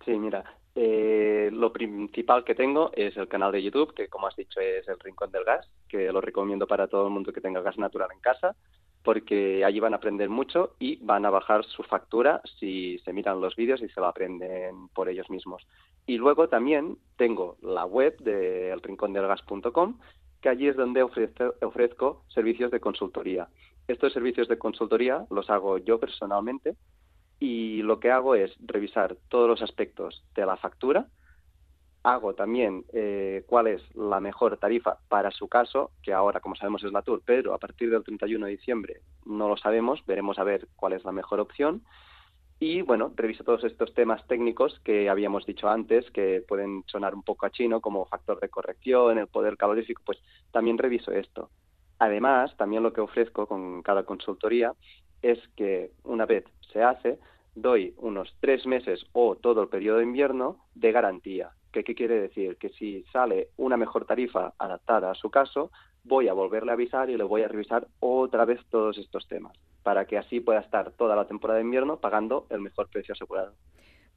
[0.04, 0.44] Sí, mira,
[0.76, 4.88] eh, lo principal que tengo es el canal de YouTube, que como has dicho es
[4.88, 8.10] el Rincón del Gas, que lo recomiendo para todo el mundo que tenga gas natural
[8.14, 8.56] en casa
[9.04, 13.42] porque allí van a aprender mucho y van a bajar su factura si se miran
[13.42, 15.68] los vídeos y se lo aprenden por ellos mismos.
[16.08, 20.00] Y luego también tengo la web de elrincondelgas.com,
[20.42, 23.50] que allí es donde ofrezco, ofrezco servicios de consultoría.
[23.88, 26.76] Estos servicios de consultoría los hago yo personalmente
[27.44, 31.08] y lo que hago es revisar todos los aspectos de la factura,
[32.02, 36.86] hago también eh, cuál es la mejor tarifa para su caso, que ahora, como sabemos,
[36.86, 40.46] es la Tour, pero a partir del 31 de diciembre no lo sabemos, veremos a
[40.46, 41.84] ver cuál es la mejor opción.
[42.60, 47.24] Y bueno, reviso todos estos temas técnicos que habíamos dicho antes, que pueden sonar un
[47.24, 50.18] poco a chino, como factor de corrección, el poder calorífico, pues
[50.54, 51.50] también reviso esto.
[52.00, 54.72] Además, también lo que ofrezco con cada consultoría
[55.22, 57.20] es que una vez se hace,
[57.56, 61.52] doy unos tres meses o todo el periodo de invierno de garantía.
[61.72, 62.58] ¿Qué, quiere decir?
[62.58, 65.72] Que si sale una mejor tarifa adaptada a su caso,
[66.04, 69.58] voy a volverle a avisar y le voy a revisar otra vez todos estos temas,
[69.82, 73.54] para que así pueda estar toda la temporada de invierno pagando el mejor precio asegurado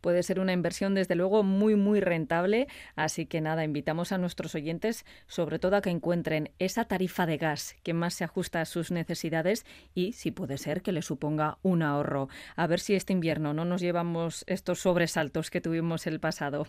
[0.06, 4.54] puede ser una inversión desde luego muy muy rentable, así que nada, invitamos a nuestros
[4.54, 8.66] oyentes sobre todo a que encuentren esa tarifa de gas que más se ajusta a
[8.66, 9.66] sus necesidades
[9.96, 12.28] y si puede ser que le suponga un ahorro.
[12.54, 16.68] A ver si este invierno no nos llevamos estos sobresaltos que tuvimos el pasado.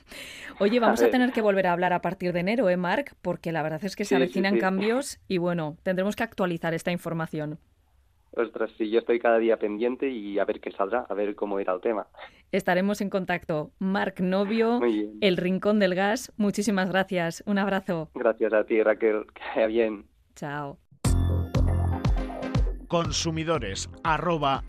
[0.58, 3.14] Oye, vamos a, tener que volver a hablar a partir de enero, ¿eh, Marc?
[3.22, 7.60] Porque la verdad es que se avecinan cambios y bueno, tendremos que actualizar esta información.
[8.32, 11.60] Ostras, sí, yo estoy cada día pendiente y a ver qué saldrá, a ver cómo
[11.60, 12.08] irá el tema.
[12.52, 13.72] Estaremos en contacto.
[13.80, 14.80] Marc Novio,
[15.22, 17.44] El Rincón del Gas, muchísimas gracias.
[17.46, 18.10] Un abrazo.
[18.14, 19.26] Gracias a ti, Raquel.
[19.34, 20.06] Que vaya bien.
[20.36, 20.78] Chao.
[22.88, 24.64] Consumidores arroba,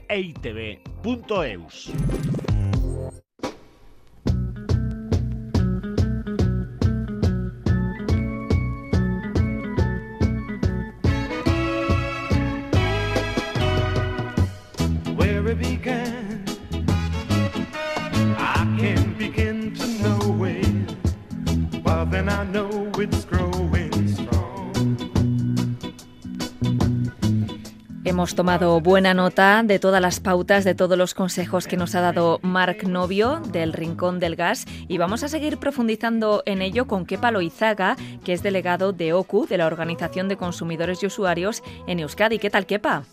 [28.28, 32.02] Hemos tomado buena nota de todas las pautas, de todos los consejos que nos ha
[32.02, 37.06] dado Marc Novio del Rincón del Gas y vamos a seguir profundizando en ello con
[37.06, 42.00] Kepa Loizaga, que es delegado de OCU, de la Organización de Consumidores y Usuarios en
[42.00, 42.38] Euskadi.
[42.38, 43.04] ¿Qué tal, Kepa?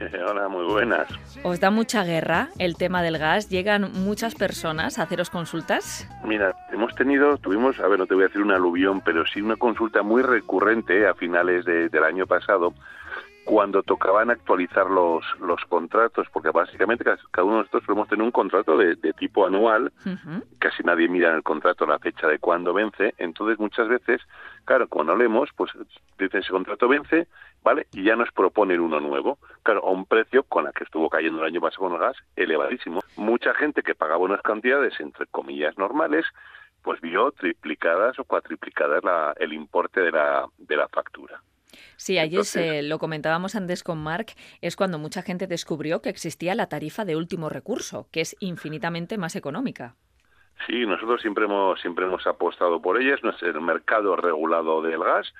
[0.28, 1.06] Hola, muy buenas.
[1.44, 3.48] ¿Os da mucha guerra el tema del gas?
[3.48, 6.08] ¿Llegan muchas personas a haceros consultas?
[6.24, 9.40] Mira, hemos tenido, tuvimos, a ver, no te voy a decir un aluvión, pero sí
[9.40, 12.74] una consulta muy recurrente a finales del año pasado
[13.44, 18.30] cuando tocaban actualizar los, los contratos, porque básicamente cada uno de nosotros podemos tener un
[18.30, 19.92] contrato de, tipo anual,
[20.58, 24.20] casi nadie mira en el contrato la fecha de cuándo vence, entonces muchas veces,
[24.64, 25.72] claro, cuando leemos, pues
[26.18, 27.26] dice ese contrato vence,
[27.62, 27.86] ¿vale?
[27.92, 31.40] Y ya nos proponen uno nuevo, claro, a un precio con el que estuvo cayendo
[31.40, 33.00] el año pasado con el gas elevadísimo.
[33.16, 36.26] Mucha gente que pagaba unas cantidades, entre comillas, normales,
[36.82, 41.40] pues vio triplicadas o cuatriplicadas la, el importe de la, de la factura.
[41.96, 44.26] Sí, ayer se, lo comentábamos antes con Mark,
[44.60, 49.18] es cuando mucha gente descubrió que existía la tarifa de último recurso, que es infinitamente
[49.18, 49.96] más económica.
[50.66, 53.20] Sí, nosotros siempre hemos siempre hemos apostado por ellas.
[53.22, 55.32] No es el mercado regulado del gas.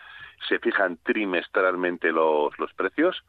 [0.48, 3.22] Se fijan trimestralmente los, los precios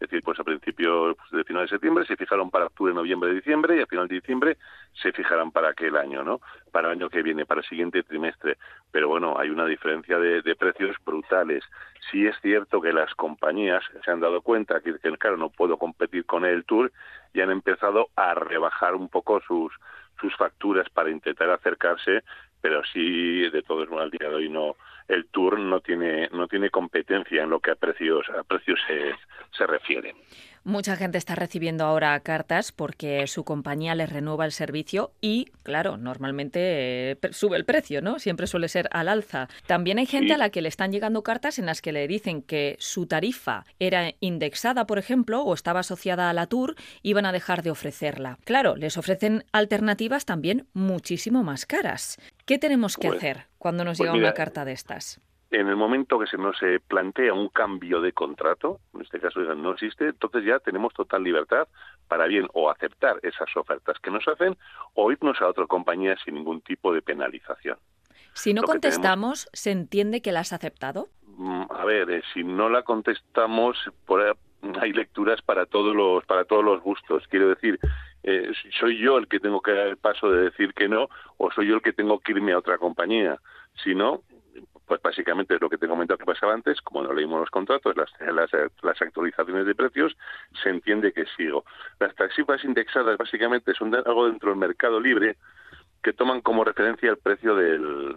[0.00, 3.34] es decir, pues a principios pues, de final de septiembre se fijaron para octubre, noviembre,
[3.34, 4.56] diciembre y a final de diciembre
[4.94, 6.40] se fijarán para aquel año, ¿no?
[6.72, 8.56] Para el año que viene, para el siguiente trimestre.
[8.90, 11.64] Pero bueno, hay una diferencia de, precios brutales.
[12.10, 15.76] Sí es cierto que las compañías se han dado cuenta que, que, claro, no puedo
[15.76, 16.90] competir con el Tour
[17.34, 19.72] y han empezado a rebajar un poco sus
[20.20, 22.22] sus facturas para intentar acercarse,
[22.60, 24.76] pero sí, de todos modos, al día de hoy no
[25.10, 29.14] el Tour no tiene no tiene competencia en lo que a precios a precios se,
[29.56, 30.14] se refiere.
[30.62, 35.96] Mucha gente está recibiendo ahora cartas porque su compañía les renueva el servicio y, claro,
[35.96, 38.18] normalmente eh, sube el precio, ¿no?
[38.18, 39.48] Siempre suele ser al alza.
[39.66, 42.42] También hay gente a la que le están llegando cartas en las que le dicen
[42.42, 47.24] que su tarifa era indexada, por ejemplo, o estaba asociada a la Tour, y van
[47.24, 48.38] a dejar de ofrecerla.
[48.44, 52.18] Claro, les ofrecen alternativas también muchísimo más caras.
[52.44, 55.20] ¿Qué tenemos que pues, hacer cuando nos pues llega una carta de estas?
[55.50, 59.72] En el momento que se nos plantea un cambio de contrato, en este caso no
[59.72, 61.66] existe, entonces ya tenemos total libertad
[62.08, 64.56] para bien o aceptar esas ofertas que nos hacen
[64.94, 67.78] o irnos a otra compañía sin ningún tipo de penalización.
[68.32, 71.08] Si no contestamos, ¿se entiende que la has aceptado?
[71.36, 74.36] Mm, a ver, eh, si no la contestamos, por,
[74.80, 77.26] hay lecturas para todos los para todos los gustos.
[77.28, 77.78] Quiero decir,
[78.22, 81.08] eh, soy yo el que tengo que dar el paso de decir que no
[81.38, 83.40] o soy yo el que tengo que irme a otra compañía.
[83.82, 84.22] Si no,
[84.90, 87.96] pues básicamente es lo que te comentado que pasaba antes, como no leímos los contratos,
[87.96, 88.10] las,
[88.82, 90.16] las, actualizaciones de precios,
[90.64, 91.64] se entiende que sigo.
[92.00, 95.36] Las tarifas indexadas básicamente son algo dentro del mercado libre
[96.02, 98.16] que toman como referencia el precio del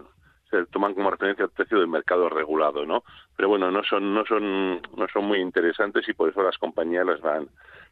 [0.72, 3.04] toman como referencia el precio del mercado regulado, ¿no?
[3.36, 7.06] Pero bueno, no son no son no son muy interesantes y por eso las compañías
[7.06, 7.46] las van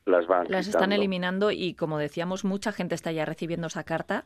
[0.04, 4.24] las van Las están eliminando y, como decíamos, mucha gente está ya recibiendo esa carta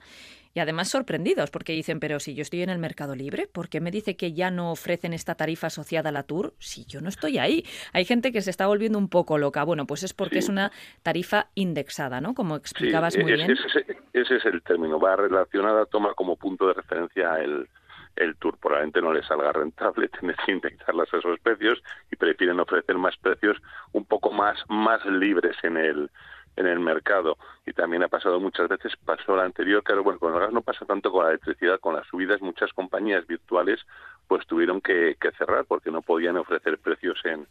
[0.54, 3.80] y además sorprendidos porque dicen, pero si yo estoy en el mercado libre, ¿por qué
[3.80, 7.08] me dice que ya no ofrecen esta tarifa asociada a la Tour si yo no
[7.08, 7.64] estoy ahí?
[7.92, 9.64] Hay gente que se está volviendo un poco loca.
[9.64, 12.34] Bueno, pues es porque es una tarifa indexada, ¿no?
[12.34, 13.50] Como explicabas muy bien.
[13.50, 14.98] Ese, ese, es el término.
[14.98, 17.68] Va relacionada, toma como punto de referencia el
[18.16, 22.60] el tour probablemente no les salga rentable tener que indexarlas a esos precios y prefieren
[22.60, 23.56] ofrecer más precios
[23.92, 26.10] un poco más más libres en el
[26.56, 27.36] en el mercado.
[27.66, 30.62] Y también ha pasado muchas veces pasó la anterior claro bueno con el gas no
[30.62, 33.80] pasa tanto con la electricidad con las subidas muchas compañías virtuales
[34.26, 37.46] pues tuvieron que, que cerrar porque no podían ofrecer precios en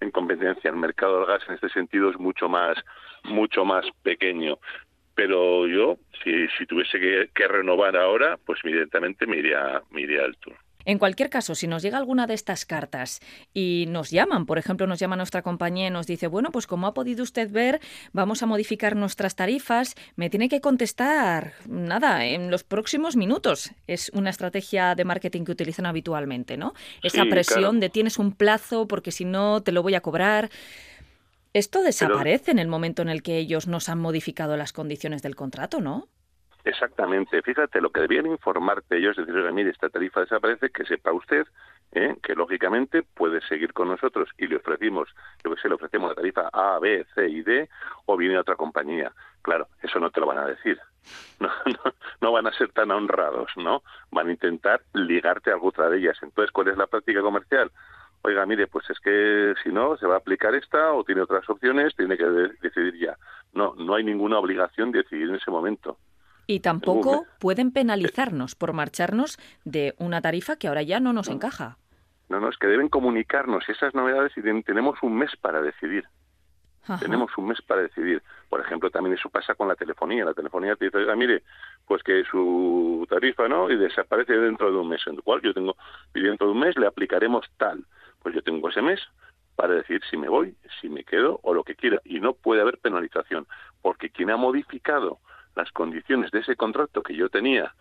[0.00, 0.70] en competencia.
[0.70, 2.76] El mercado del gas en este sentido es mucho más
[3.24, 4.58] mucho más pequeño
[5.16, 10.36] pero yo, si, si tuviese que, renovar ahora, pues evidentemente me iría, me iría al
[10.36, 10.54] tour.
[10.84, 13.20] En cualquier caso, si nos llega alguna de estas cartas
[13.52, 16.86] y nos llaman, por ejemplo, nos llama nuestra compañía y nos dice, bueno, pues como
[16.86, 17.80] ha podido usted ver,
[18.12, 23.72] vamos a modificar nuestras tarifas, me tiene que contestar, nada, en los próximos minutos.
[23.88, 26.72] Es una estrategia de marketing que utilizan habitualmente, ¿no?
[27.02, 30.50] Esa presión de tienes un plazo porque si no te lo voy a cobrar.
[31.56, 35.34] Esto desaparece en el momento en el que ellos nos han modificado las condiciones del
[35.34, 36.06] contrato, ¿no?
[36.64, 37.40] Exactamente.
[37.40, 41.46] Fíjate, lo que debían informarte ellos es decir, mire, esta tarifa desaparece, que sepa usted
[41.92, 42.14] ¿eh?
[42.22, 45.08] que lógicamente puede seguir con nosotros y le ofrecimos,
[45.44, 47.70] lo que se le ofrecemos la tarifa A, B, C y D
[48.04, 49.12] o viene a otra compañía.
[49.40, 50.78] Claro, eso no te lo van a decir.
[51.38, 53.82] No, no, no van a ser tan honrados, ¿no?
[54.10, 56.18] Van a intentar ligarte a alguna de ellas.
[56.22, 57.70] Entonces, ¿cuál es la práctica comercial?
[58.26, 61.48] Oiga, mire, pues es que si no, se va a aplicar esta o tiene otras
[61.48, 62.24] opciones, tiene que
[62.60, 63.16] decidir ya.
[63.52, 65.98] No, no hay ninguna obligación de decidir en ese momento.
[66.48, 71.78] Y tampoco pueden penalizarnos por marcharnos de una tarifa que ahora ya no nos encaja.
[72.28, 76.04] No, no, es que deben comunicarnos esas novedades y tenemos un mes para decidir.
[77.00, 78.22] Tenemos un mes para decidir.
[78.48, 80.24] Por ejemplo, también eso pasa con la telefonía.
[80.24, 81.42] La telefonía te dice, oiga, mire,
[81.84, 83.68] pues que su tarifa, ¿no?
[83.68, 85.02] Y desaparece dentro de un mes.
[85.06, 85.76] En lo cual yo tengo,
[86.14, 87.84] y dentro de un mes le aplicaremos tal
[88.26, 88.98] pues yo tengo ese mes
[89.54, 92.00] para decir si me voy, si me quedo o lo que quiera.
[92.04, 93.46] Y no puede haber penalización,
[93.80, 95.20] porque quien ha modificado
[95.54, 97.72] las condiciones de ese contrato que yo tenía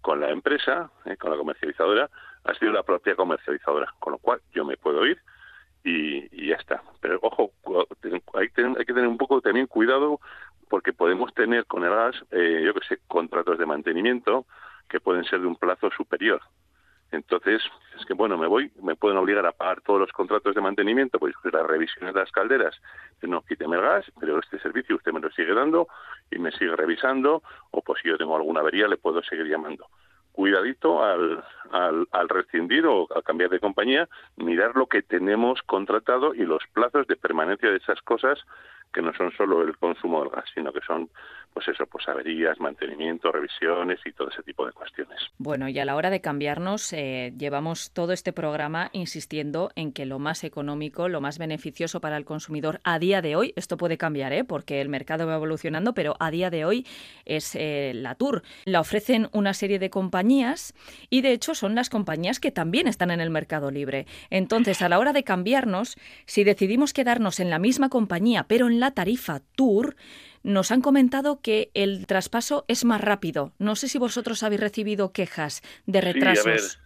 [0.00, 2.10] con la empresa, eh, con la comercializadora,
[2.42, 3.94] ha sido la propia comercializadora.
[4.00, 5.20] Con lo cual yo me puedo ir
[5.84, 6.82] y, ya está.
[7.00, 7.52] Pero ojo,
[8.34, 10.18] hay, hay, que tener un poco también cuidado
[10.68, 14.44] porque podemos tener con el gas, eh, yo que sé, contratos de mantenimiento
[14.88, 16.42] que pueden ser de un plazo superior.
[17.14, 17.62] Entonces,
[17.98, 21.18] es que bueno, me voy, me pueden obligar a pagar todos los contratos de mantenimiento,
[21.18, 22.80] pues las revisiones de las calderas,
[23.22, 25.88] no, quíteme el gas, pero este servicio usted me lo sigue dando
[26.30, 29.86] y me sigue revisando, o pues si yo tengo alguna avería le puedo seguir llamando.
[30.32, 36.34] Cuidadito al, al, al rescindir o al cambiar de compañía, mirar lo que tenemos contratado
[36.34, 38.44] y los plazos de permanencia de esas cosas
[38.94, 41.10] que no son solo el consumo del gas, sino que son,
[41.52, 45.20] pues eso, pues averías, mantenimiento, revisiones y todo ese tipo de cuestiones.
[45.36, 50.06] Bueno, y a la hora de cambiarnos, eh, llevamos todo este programa insistiendo en que
[50.06, 53.98] lo más económico, lo más beneficioso para el consumidor a día de hoy, esto puede
[53.98, 54.44] cambiar, ¿eh?
[54.44, 56.86] porque el mercado va evolucionando, pero a día de hoy
[57.24, 58.42] es eh, la Tour.
[58.64, 60.74] La ofrecen una serie de compañías
[61.10, 64.06] y de hecho son las compañías que también están en el mercado libre.
[64.30, 68.80] Entonces, a la hora de cambiarnos, si decidimos quedarnos en la misma compañía, pero en
[68.80, 69.96] la tarifa Tour,
[70.42, 73.52] nos han comentado que el traspaso es más rápido.
[73.58, 76.80] No sé si vosotros habéis recibido quejas de retrasos.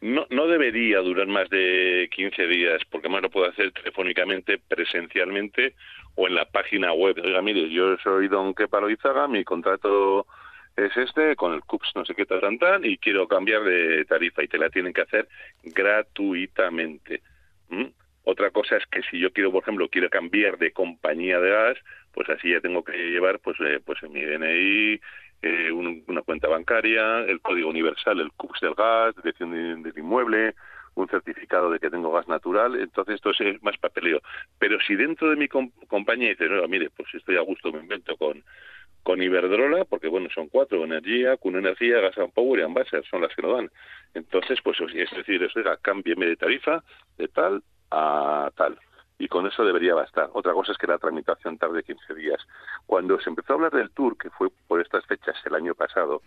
[0.00, 5.74] No, no debería durar más de 15 días, porque más lo puedo hacer telefónicamente, presencialmente
[6.14, 7.16] o en la página web.
[7.24, 10.26] Oiga, mire, yo soy don Kepa Izaga, mi contrato
[10.76, 14.44] es este, con el CUPS no sé qué tal, tal, y quiero cambiar de tarifa
[14.44, 15.28] y te la tienen que hacer
[15.64, 17.22] gratuitamente.
[18.30, 21.78] Otra cosa es que si yo quiero, por ejemplo, quiero cambiar de compañía de gas,
[22.12, 25.00] pues así ya tengo que llevar pues, eh, pues mi DNI,
[25.40, 30.54] eh, una cuenta bancaria, el código universal, el CUPS del gas, dirección del inmueble,
[30.94, 34.20] un certificado de que tengo gas natural, entonces esto es más papeleo.
[34.58, 38.14] Pero si dentro de mi compañía dices, no, mire, pues estoy a gusto, me invento
[38.18, 38.44] con
[39.04, 43.22] con Iberdrola, porque bueno, son cuatro, Energía, con Energía, Gas and Power y Ambassador, son
[43.22, 43.70] las que lo dan.
[44.12, 46.84] Entonces, pues es decir, era, cámbieme de tarifa
[47.16, 48.78] de tal a tal.
[49.20, 50.30] Y con eso debería bastar.
[50.32, 52.40] Otra cosa es que la tramitación tarde 15 días.
[52.86, 56.22] Cuando se empezó a hablar del tour, que fue por estas fechas el año pasado,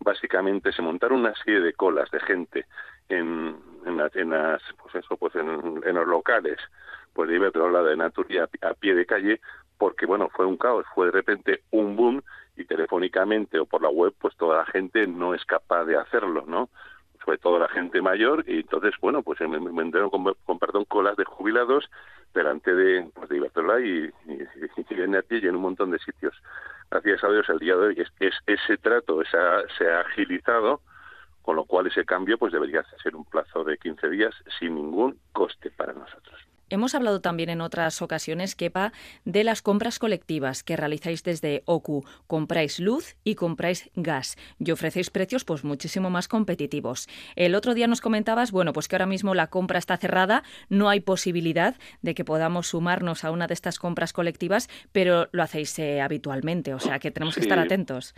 [0.00, 2.66] básicamente se montaron una serie de colas de gente
[3.08, 3.56] en,
[3.86, 6.58] en, las, pues eso, pues en, los locales,
[7.12, 9.40] pues de Iberdrola, de Naturia, a pie de calle,
[9.78, 12.22] porque bueno, fue un caos, fue de repente un boom
[12.56, 16.44] y telefónicamente o por la web, pues toda la gente no es capaz de hacerlo,
[16.46, 16.70] ¿no?
[17.24, 21.16] Sobre todo la gente mayor, y entonces, bueno, pues me, me con, con, perdón, colas
[21.16, 21.88] de jubilados
[22.34, 26.34] delante de, pues, de Iberdrola y, en y en un montón de sitios.
[26.90, 30.80] Gracias a Dios, el día de hoy es, ese trato esa, se ha agilizado,
[31.42, 35.18] con lo cual ese cambio pues debería ser un plazo de 15 días sin ningún
[35.32, 36.51] coste para nosotros.
[36.72, 38.92] Hemos hablado también en otras ocasiones, Kepa,
[39.26, 42.02] de las compras colectivas que realizáis desde OCU.
[42.26, 47.10] Compráis luz y compráis gas y ofrecéis precios pues muchísimo más competitivos.
[47.36, 50.88] El otro día nos comentabas, bueno, pues que ahora mismo la compra está cerrada, no
[50.88, 55.78] hay posibilidad de que podamos sumarnos a una de estas compras colectivas, pero lo hacéis
[55.78, 58.14] eh, habitualmente, o sea que tenemos que estar atentos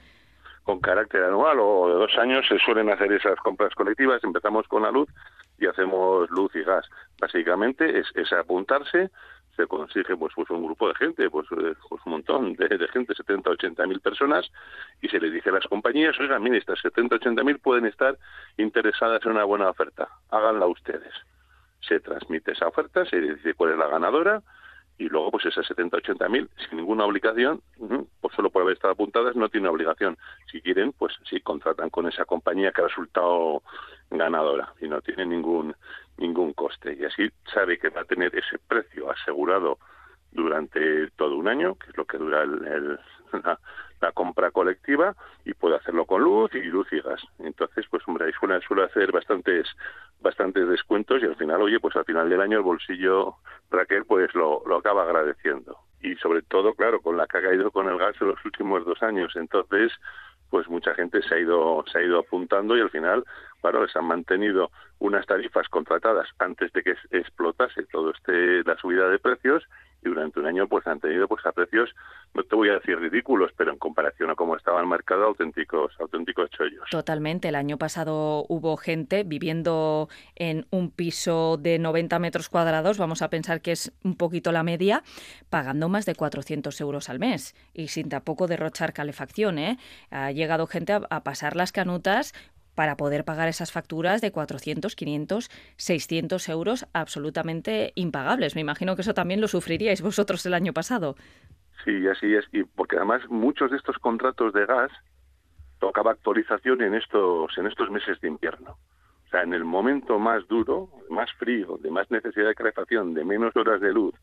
[0.63, 4.25] con carácter anual o de dos años se suelen hacer esas compras colectivas.
[4.25, 5.11] Empezamos con la luz
[5.59, 6.89] y hacemos luz y gas.
[7.19, 9.11] Básicamente es, es apuntarse,
[9.57, 13.15] se consigue pues, pues un grupo de gente, pues, eh, pues un montón de, gente,
[13.15, 14.51] 70, 80 mil personas,
[15.01, 18.19] y se les dice a las compañías, oigan, mire, estas 70, 80 mil pueden estar
[18.57, 21.13] interesadas en una buena oferta, háganla ustedes.
[21.81, 24.43] Se transmite esa oferta, se dice cuál es la ganadora,
[24.97, 27.61] y luego pues esas 70, 80 mil sin ninguna obligación,
[28.21, 30.17] pues solo por haber estado apuntadas no tiene obligación.
[30.51, 33.63] Si quieren, pues sí contratan con esa compañía que ha resultado
[34.11, 35.75] ganadora y no tiene ningún
[36.19, 39.79] ningún coste y así sabe que va a tener ese precio asegurado
[40.35, 42.99] durante todo un año, que es lo que dura el,
[44.01, 47.23] la, compra colectiva, y puede hacerlo con luz y luz y gas.
[47.39, 49.67] Entonces, pues hombre, ahí suele, suele hacer bastantes
[50.21, 53.37] bastantes descuentos y al final, oye, pues al final del año el bolsillo,
[53.71, 55.79] Raquel, pues lo, lo acaba agradeciendo.
[56.03, 58.85] Y sobre todo, claro, con la que ha caído con el gas en los últimos
[58.85, 59.33] dos años.
[59.37, 59.93] Entonces,
[60.51, 63.25] pues mucha gente se ha ido se ha ido apuntando y al final
[63.95, 69.63] han mantenido unas tarifas contratadas antes de que explotase todo este la subida de precios
[70.03, 71.91] y durante un año pues han tenido pues a precios
[72.35, 75.93] no te voy a decir ridículos pero en comparación a cómo estaba el mercado auténticos
[75.99, 82.49] auténticos chollos totalmente el año pasado hubo gente viviendo en un piso de 90 metros
[82.49, 85.03] cuadrados vamos a pensar que es un poquito la media
[85.51, 89.79] pagando más de 400 euros al mes y sin tampoco derrochar calefacción ¿eh?
[90.11, 92.33] ha llegado gente a pasar las canutas
[92.75, 98.55] para poder pagar esas facturas de 400, 500, 600 euros absolutamente impagables.
[98.55, 101.17] Me imagino que eso también lo sufriríais vosotros el año pasado.
[101.85, 102.45] Sí, así es.
[102.53, 104.91] Y porque además muchos de estos contratos de gas
[105.79, 108.79] tocaba actualización en estos en estos meses de invierno.
[109.27, 113.25] O sea, en el momento más duro, más frío, de más necesidad de calefacción, de
[113.25, 114.15] menos horas de luz,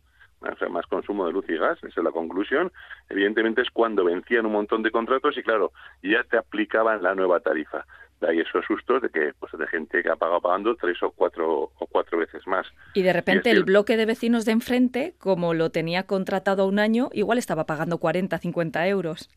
[0.41, 2.71] o sea, más consumo de luz y gas, esa es la conclusión,
[3.09, 5.71] evidentemente es cuando vencían un montón de contratos y claro,
[6.01, 7.85] ya te aplicaban la nueva tarifa.
[8.21, 11.87] Esos sustos de que pues de gente que ha pagado pagando tres o cuatro o
[11.87, 12.67] cuatro veces más.
[12.93, 16.79] Y de repente el bloque de vecinos de enfrente, como lo tenía contratado a un
[16.79, 19.29] año, igual estaba pagando 40, 50 euros.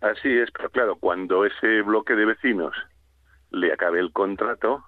[0.00, 2.74] Así es, pero claro, cuando ese bloque de vecinos
[3.50, 4.82] le acabe el contrato,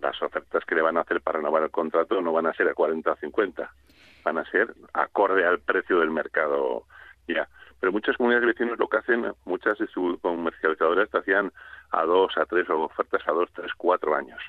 [0.00, 2.68] las ofertas que le van a hacer para renovar el contrato no van a ser
[2.68, 3.70] a 40 o 50,
[4.24, 6.84] van a ser acorde al precio del mercado
[7.28, 7.48] ya.
[7.84, 11.52] Pero muchas comunidades de vecinos lo que hacen, muchas de sus comercializadoras te hacían
[11.90, 14.40] a dos, a tres o ofertas a dos, tres, cuatro años.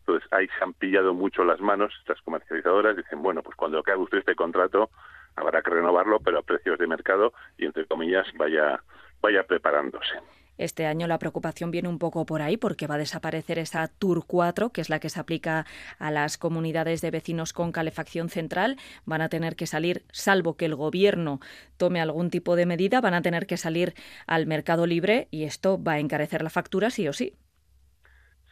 [0.00, 4.02] Entonces ahí se han pillado mucho las manos estas comercializadoras, dicen, bueno, pues cuando acabe
[4.02, 4.90] usted este contrato
[5.34, 8.82] habrá que renovarlo, pero a precios de mercado y entre comillas vaya,
[9.22, 10.20] vaya preparándose.
[10.56, 14.24] Este año la preocupación viene un poco por ahí porque va a desaparecer esa Tour
[14.26, 15.66] 4, que es la que se aplica
[15.98, 18.76] a las comunidades de vecinos con calefacción central.
[19.04, 21.40] Van a tener que salir, salvo que el gobierno
[21.76, 23.94] tome algún tipo de medida, van a tener que salir
[24.26, 27.34] al mercado libre y esto va a encarecer la factura sí o sí.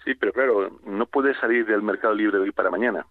[0.05, 3.07] Sí, pero claro, no puedes salir del mercado libre de hoy para mañana.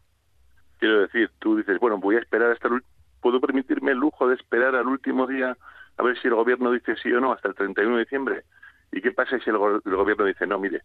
[0.79, 2.83] Quiero decir, tú dices, bueno, voy a esperar hasta el...
[3.21, 5.55] ¿Puedo permitirme el lujo de esperar al último día
[5.95, 8.43] a ver si el gobierno dice sí o no hasta el 31 de diciembre?
[8.91, 10.81] ¿Y qué pasa si el, gobierno dice, no, mire,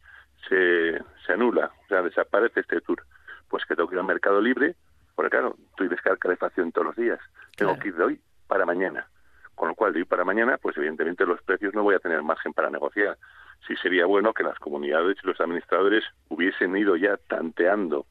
[0.49, 3.03] se, se anula, o sea, desaparece este tour?
[3.49, 4.77] Pues que tengo que ir al mercado libre,
[5.15, 7.19] porque claro, tú que calefacción todos los días.
[7.57, 9.09] Tengo que ir de hoy para mañana.
[9.55, 12.23] Con lo cual, de hoy para mañana, pues evidentemente los precios no voy a tener
[12.23, 13.17] margen para negociar.
[13.67, 18.07] Sí sería bueno que las comunidades y los administradores hubiesen ido ya tanteando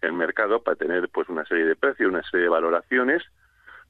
[0.00, 3.22] el mercado para tener pues una serie de precios, una serie de valoraciones,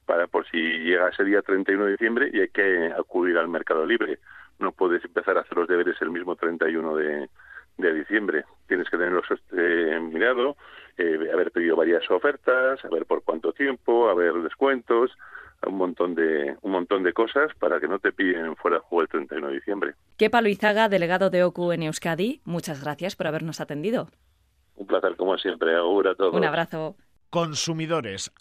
[0.05, 3.87] para por si llega ese día 31 de diciembre y hay que acudir al mercado
[3.87, 4.19] libre
[4.59, 7.29] no puedes empezar a hacer los deberes el mismo 31 de,
[7.79, 8.45] de diciembre.
[8.67, 9.25] Tienes que tenerlos
[9.57, 10.57] eh, mirado,
[10.97, 15.13] eh, haber pedido varias ofertas, saber por cuánto tiempo, haber descuentos,
[15.67, 19.03] un montón de un montón de cosas para que no te piden fuera de juego
[19.03, 19.95] el 31 de diciembre.
[20.17, 24.09] Kepa Luizaga, delegado de OCU en Euskadi, muchas gracias por habernos atendido.
[24.77, 25.75] Un placer como siempre.
[25.75, 26.33] Augura todo.
[26.33, 26.97] Un abrazo.
[27.31, 28.33] Consumidores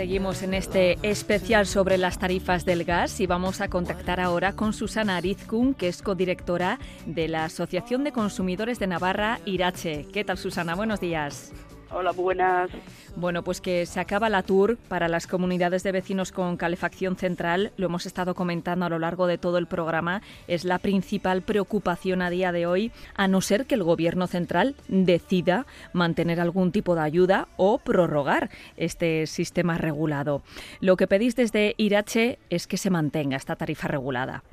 [0.00, 4.72] Seguimos en este especial sobre las tarifas del gas y vamos a contactar ahora con
[4.72, 10.06] Susana Arizkun, que es codirectora de la Asociación de Consumidores de Navarra, Irache.
[10.10, 10.74] ¿Qué tal, Susana?
[10.74, 11.52] Buenos días.
[11.92, 12.70] Hola, buenas.
[13.16, 17.72] Bueno, pues que se acaba la tour para las comunidades de vecinos con calefacción central.
[17.76, 20.22] Lo hemos estado comentando a lo largo de todo el programa.
[20.46, 24.76] Es la principal preocupación a día de hoy, a no ser que el Gobierno central
[24.86, 30.42] decida mantener algún tipo de ayuda o prorrogar este sistema regulado.
[30.80, 34.44] Lo que pedís desde Irache es que se mantenga esta tarifa regulada.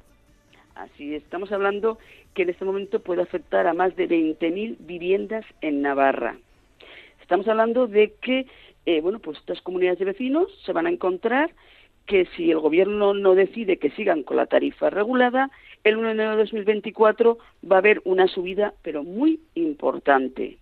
[0.74, 2.00] Así estamos hablando
[2.34, 6.38] que en este momento puede afectar a más de 20.000 viviendas en Navarra.
[7.28, 8.46] Estamos hablando de que,
[8.86, 11.54] eh, bueno, pues estas comunidades de vecinos se van a encontrar
[12.06, 15.52] que si el gobierno no decide que sigan con la tarifa regulada,
[15.84, 17.38] el 1 de enero de 2024
[17.70, 20.58] va a haber una subida, pero muy importante.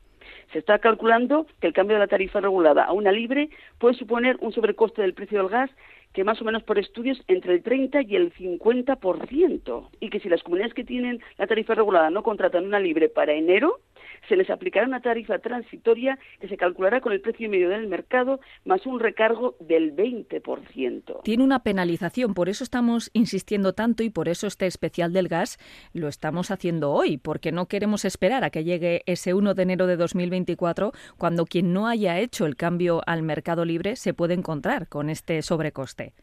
[0.53, 4.35] Se está calculando que el cambio de la tarifa regulada a una libre puede suponer
[4.41, 5.69] un sobrecoste del precio del gas
[6.13, 10.29] que más o menos por estudios entre el 30 y el 50%, y que si
[10.29, 13.81] las comunidades que tienen la tarifa regulada no contratan una libre para enero,
[14.27, 18.39] se les aplicará una tarifa transitoria que se calculará con el precio medio del mercado
[18.63, 21.23] más un recargo del 20%.
[21.23, 25.57] Tiene una penalización, por eso estamos insistiendo tanto y por eso este especial del gas
[25.93, 29.87] lo estamos haciendo hoy, porque no queremos esperar a que llegue ese 1 de enero
[29.87, 34.87] de 2024 cuando quien no haya hecho el cambio al mercado libre se puede encontrar
[34.87, 36.13] con este sobrecoste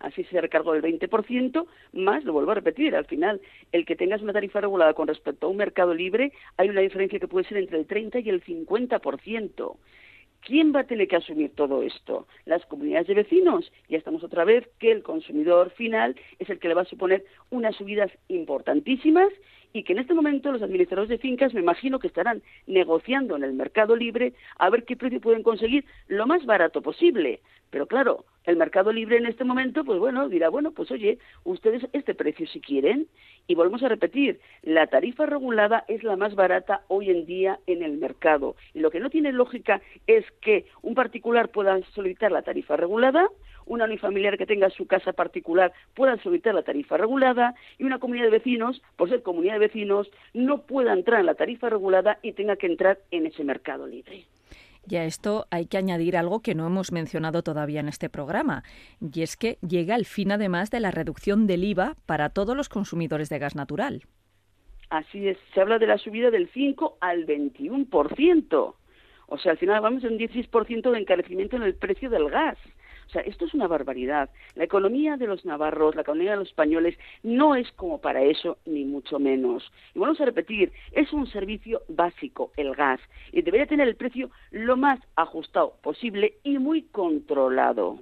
[0.00, 3.40] así se recargó el 20%, más, lo vuelvo a repetir, al final,
[3.72, 7.20] el que tengas una tarifa regulada con respecto a un mercado libre, hay una diferencia
[7.20, 9.76] que puede ser entre el 30 y el 50%.
[10.42, 12.26] ¿Quién va a tener que asumir todo esto?
[12.46, 13.70] Las comunidades de vecinos.
[13.88, 17.24] Ya estamos otra vez que el consumidor final es el que le va a suponer
[17.50, 19.28] unas subidas importantísimas
[19.72, 23.44] y que en este momento los administradores de fincas me imagino que estarán negociando en
[23.44, 27.40] el mercado libre a ver qué precio pueden conseguir lo más barato posible.
[27.70, 31.86] Pero claro, el mercado libre en este momento, pues bueno, dirá, bueno, pues oye, ustedes
[31.92, 33.06] este precio si quieren.
[33.46, 37.82] Y volvemos a repetir, la tarifa regulada es la más barata hoy en día en
[37.82, 38.54] el mercado.
[38.74, 43.28] Y lo que no tiene lógica es que un particular pueda solicitar la tarifa regulada,
[43.66, 48.24] una unifamiliar que tenga su casa particular pueda solicitar la tarifa regulada y una comunidad
[48.24, 52.32] de vecinos, por ser comunidad de vecinos, no pueda entrar en la tarifa regulada y
[52.32, 54.24] tenga que entrar en ese mercado libre.
[54.88, 58.64] Y a esto hay que añadir algo que no hemos mencionado todavía en este programa,
[59.00, 62.68] y es que llega el fin además de la reducción del IVA para todos los
[62.68, 64.02] consumidores de gas natural.
[64.88, 68.74] Así es, se habla de la subida del 5 al 21%.
[69.32, 72.58] O sea, al final vamos a un 16% de encarecimiento en el precio del gas.
[73.10, 74.30] O sea, esto es una barbaridad.
[74.54, 78.58] La economía de los navarros, la economía de los españoles, no es como para eso,
[78.66, 79.68] ni mucho menos.
[79.96, 83.00] Y vamos a repetir, es un servicio básico, el gas,
[83.32, 87.98] y debería tener el precio lo más ajustado posible y muy controlado.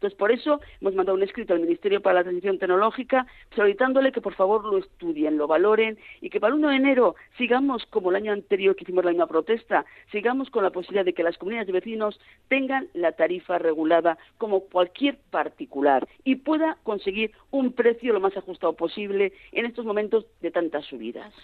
[0.00, 4.22] Entonces, por eso hemos mandado un escrito al Ministerio para la Transición Tecnológica solicitándole que
[4.22, 8.08] por favor lo estudien, lo valoren y que para el 1 de enero sigamos como
[8.08, 11.36] el año anterior que hicimos la misma protesta, sigamos con la posibilidad de que las
[11.36, 18.14] comunidades de vecinos tengan la tarifa regulada como cualquier particular y pueda conseguir un precio
[18.14, 21.34] lo más ajustado posible en estos momentos de tantas subidas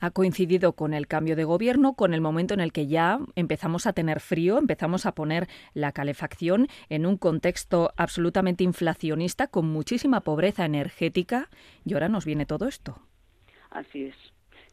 [0.00, 3.86] ha coincidido con el cambio de gobierno, con el momento en el que ya empezamos
[3.86, 10.20] a tener frío, empezamos a poner la calefacción en un contexto absolutamente inflacionista, con muchísima
[10.20, 11.48] pobreza energética,
[11.84, 12.98] y ahora nos viene todo esto.
[13.70, 14.16] Así es.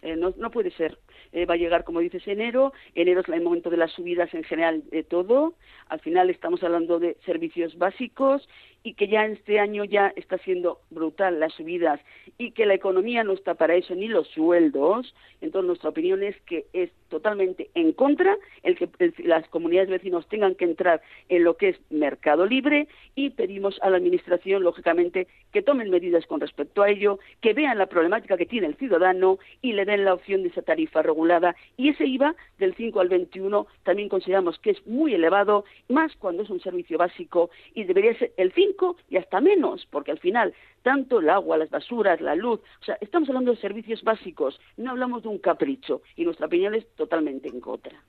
[0.03, 0.99] Eh, no, puede ser.
[1.31, 2.73] Eh, va a llegar, como dices, enero.
[2.93, 5.55] Enero es el momento de las subidas en general de todo.
[5.87, 8.47] Al final estamos hablando de servicios básicos
[8.83, 12.01] y que ya este año ya está siendo brutal las subidas
[12.37, 16.39] y que la economía no está para eso ni los sueldos, entonces nuestra opinión es
[16.41, 18.89] que es totalmente en contra el que
[19.23, 23.89] las comunidades vecinos tengan que entrar en lo que es mercado libre y pedimos a
[23.89, 28.45] la administración lógicamente que tomen medidas con respecto a ello, que vean la problemática que
[28.45, 31.55] tiene el ciudadano y le den la opción de esa tarifa regulada.
[31.77, 36.43] Y ese IVA del 5 al 21 también consideramos que es muy elevado, más cuando
[36.43, 38.72] es un servicio básico y debería ser el 5
[39.09, 42.97] y hasta menos, porque al final tanto el agua, las basuras, la luz, o sea,
[43.01, 47.47] estamos hablando de servicios básicos, no hablamos de un capricho y nuestra opinión es totalmente
[47.47, 48.03] en contra.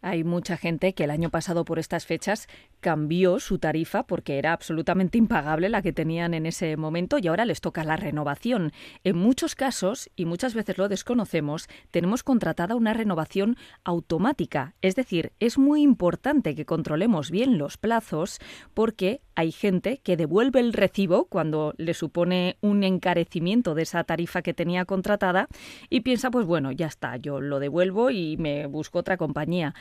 [0.00, 2.46] Hay mucha gente que el año pasado por estas fechas
[2.80, 7.44] cambió su tarifa porque era absolutamente impagable la que tenían en ese momento y ahora
[7.44, 8.72] les toca la renovación.
[9.02, 14.74] En muchos casos, y muchas veces lo desconocemos, tenemos contratada una renovación automática.
[14.82, 18.38] Es decir, es muy importante que controlemos bien los plazos
[18.74, 24.42] porque hay gente que devuelve el recibo cuando le supone un encarecimiento de esa tarifa
[24.42, 25.46] que tenía contratada
[25.88, 29.76] y piensa, pues bueno, ya está, yo lo devuelvo y me busco otra compañía.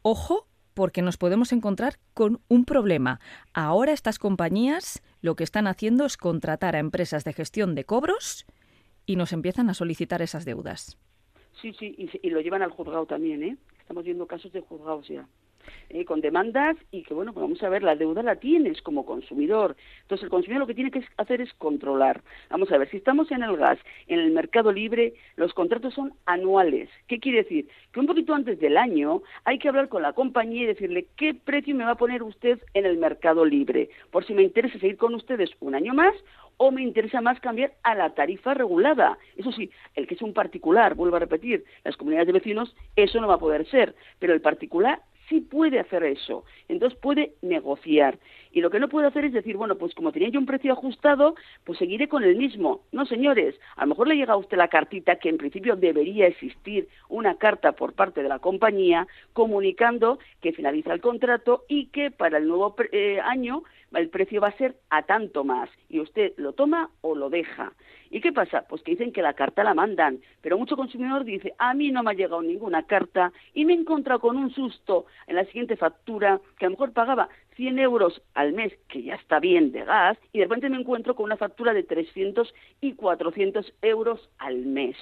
[0.00, 3.20] Ojo, porque nos podemos encontrar con un problema.
[3.52, 8.46] Ahora estas compañías lo que están haciendo es contratar a empresas de gestión de cobros
[9.04, 10.96] y nos empiezan a solicitar esas deudas.
[11.60, 13.58] Sí, sí, y, lo llevan al juzgado también, ¿eh?
[13.80, 15.28] Estamos viendo casos de juzgados ya.
[15.90, 19.06] Eh, con demandas y que, bueno, pues vamos a ver, la deuda la tienes como
[19.06, 19.76] consumidor.
[20.02, 22.22] Entonces, el consumidor lo que tiene que hacer es controlar.
[22.50, 26.14] Vamos a ver, si estamos en el gas, en el mercado libre, los contratos son
[26.26, 26.88] anuales.
[27.06, 27.68] ¿Qué quiere decir?
[27.92, 31.34] Que un poquito antes del año hay que hablar con la compañía y decirle qué
[31.34, 34.96] precio me va a poner usted en el mercado libre, por si me interesa seguir
[34.96, 36.14] con ustedes un año más
[36.56, 39.18] o me interesa más cambiar a la tarifa regulada.
[39.36, 43.20] Eso sí, el que es un particular, vuelvo a repetir, las comunidades de vecinos, eso
[43.20, 48.18] no va a poder ser, pero el particular sí puede hacer eso, entonces puede negociar.
[48.52, 50.72] Y lo que no puede hacer es decir, bueno, pues como tenía yo un precio
[50.72, 52.82] ajustado, pues seguiré con el mismo.
[52.92, 56.26] No, señores, a lo mejor le llega a usted la cartita que en principio debería
[56.26, 62.10] existir una carta por parte de la compañía comunicando que finaliza el contrato y que
[62.10, 63.64] para el nuevo eh, año
[63.96, 67.72] el precio va a ser a tanto más y usted lo toma o lo deja.
[68.10, 68.64] ¿Y qué pasa?
[68.68, 72.02] Pues que dicen que la carta la mandan, pero mucho consumidor dice, a mí no
[72.02, 75.76] me ha llegado ninguna carta y me he encontrado con un susto en la siguiente
[75.76, 79.84] factura que a lo mejor pagaba 100 euros al mes, que ya está bien de
[79.84, 84.66] gas, y de repente me encuentro con una factura de 300 y 400 euros al
[84.66, 84.96] mes.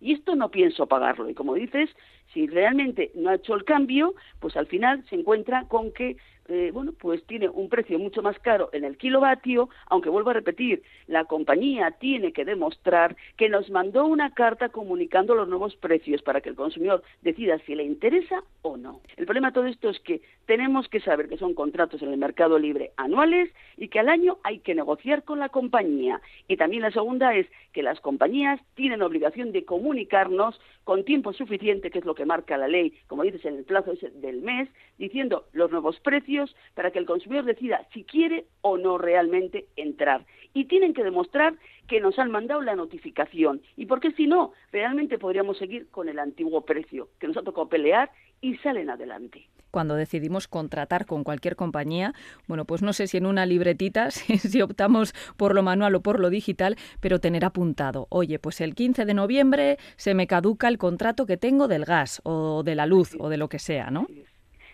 [0.00, 1.30] Y esto no pienso pagarlo.
[1.30, 1.88] Y como dices,
[2.32, 6.16] si realmente no ha hecho el cambio, pues al final se encuentra con que
[6.52, 10.34] eh, bueno, pues tiene un precio mucho más caro en el kilovatio, aunque vuelvo a
[10.34, 16.20] repetir, la compañía tiene que demostrar que nos mandó una carta comunicando los nuevos precios
[16.20, 19.00] para que el consumidor decida si le interesa o no.
[19.16, 22.18] El problema de todo esto es que tenemos que saber que son contratos en el
[22.18, 23.48] mercado libre anuales
[23.78, 26.20] y que al año hay que negociar con la compañía.
[26.48, 31.90] Y también la segunda es que las compañías tienen obligación de comunicarnos con tiempo suficiente,
[31.90, 35.46] que es lo que marca la ley, como dices, en el plazo del mes, diciendo
[35.52, 36.41] los nuevos precios
[36.74, 40.24] para que el consumidor decida si quiere o no realmente entrar.
[40.54, 41.54] Y tienen que demostrar
[41.88, 43.62] que nos han mandado la notificación.
[43.76, 47.68] Y porque si no, realmente podríamos seguir con el antiguo precio, que nos ha tocado
[47.68, 52.14] pelear y salen adelante cuando decidimos contratar con cualquier compañía,
[52.46, 56.20] bueno, pues no sé si en una libretita, si, optamos por lo manual o por
[56.20, 60.78] lo digital, pero tener apuntado, oye, pues el 15 de noviembre se me caduca el
[60.78, 64.06] contrato que tengo del gas o de la luz o de lo que sea, ¿no?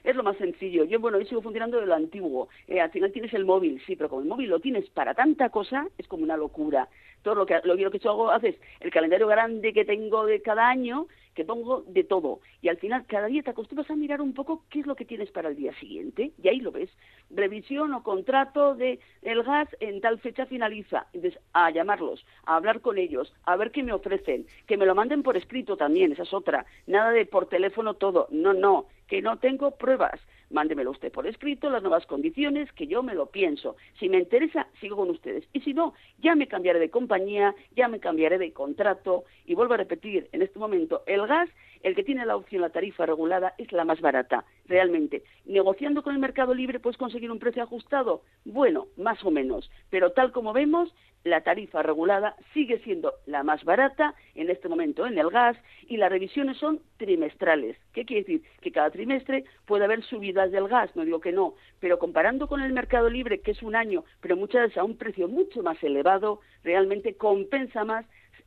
[0.09, 0.85] Es lo más sencillo.
[0.85, 2.49] Yo, bueno, yo sigo funcionando de lo antiguo.
[2.67, 5.51] Eh, al final tienes el móvil, sí, pero como el móvil lo tienes para tanta
[5.51, 6.89] cosa, es como una locura.
[7.35, 11.07] Lo que, lo, que yo hago, haces el calendario grande que tengo de cada año,
[11.35, 12.41] que pongo de todo.
[12.63, 15.05] Y al final, cada día te acostumbras a mirar un poco qué es lo que
[15.05, 16.33] tienes para el día siguiente.
[16.43, 16.91] Y ahí lo ves.
[17.31, 21.07] Revisión o contrato de el gas en tal fecha finaliza.
[21.13, 24.47] Entonces, a llamarlos, a hablar con ellos, a ver qué me ofrecen.
[24.67, 26.67] Que me lo manden por escrito también, esa es otra.
[26.87, 28.27] Nada de por teléfono todo.
[28.31, 30.21] No, no que no tengo pruebas.
[30.51, 33.77] Mándemelo usted por escrito, las nuevas condiciones, que yo me lo pienso.
[33.99, 35.45] Si me interesa, sigo con ustedes.
[35.53, 39.25] Y si no, ya me cambiaré de compañía, ya me cambiaré de contrato.
[39.47, 41.49] Y vuelvo a repetir, en este momento, el gas,
[41.83, 45.25] el que tiene la opción, la tarifa regulada, es la más barata, realmente.
[45.45, 48.23] Negociando con el mercado libre, ¿puedes conseguir un precio ajustado?
[48.45, 49.71] Bueno, más o menos.
[49.91, 50.95] Pero tal como vemos,
[51.25, 55.57] la tarifa regulada sigue siendo la más barata en este momento en el gas
[55.87, 57.77] y las revisiones son trimestrales.
[57.93, 58.43] ¿Qué quiere decir?
[58.61, 62.63] Que cada trimestre puede haber subidas del gas, no digo que no, pero comparando con
[62.63, 65.83] el mercado libre, que es un año, pero muchas veces a un precio mucho más
[65.83, 68.07] elevado, realmente compensa más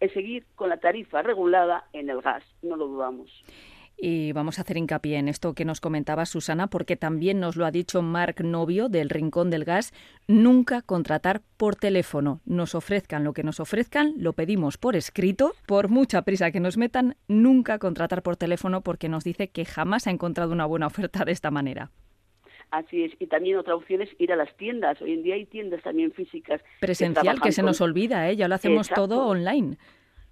[0.10, 3.44] seguir con la tarifa regulada en el gas, no lo dudamos.
[4.04, 7.68] Y vamos a hacer hincapié en esto que nos comentaba Susana, porque también nos lo
[7.68, 9.94] ha dicho Marc Novio del Rincón del Gas,
[10.28, 12.42] nunca contratar por teléfono.
[12.44, 16.78] Nos ofrezcan lo que nos ofrezcan, lo pedimos por escrito, por mucha prisa que nos
[16.78, 21.24] metan, nunca contratar por teléfono porque nos dice que jamás ha encontrado una buena oferta
[21.24, 21.92] de esta manera.
[22.72, 25.00] Así es, y también otra opción es ir a las tiendas.
[25.04, 26.60] Hoy en día hay tiendas también físicas.
[26.80, 28.36] Presencial, que, se nos olvida, ¿eh?
[28.36, 29.78] ya lo hacemos todo online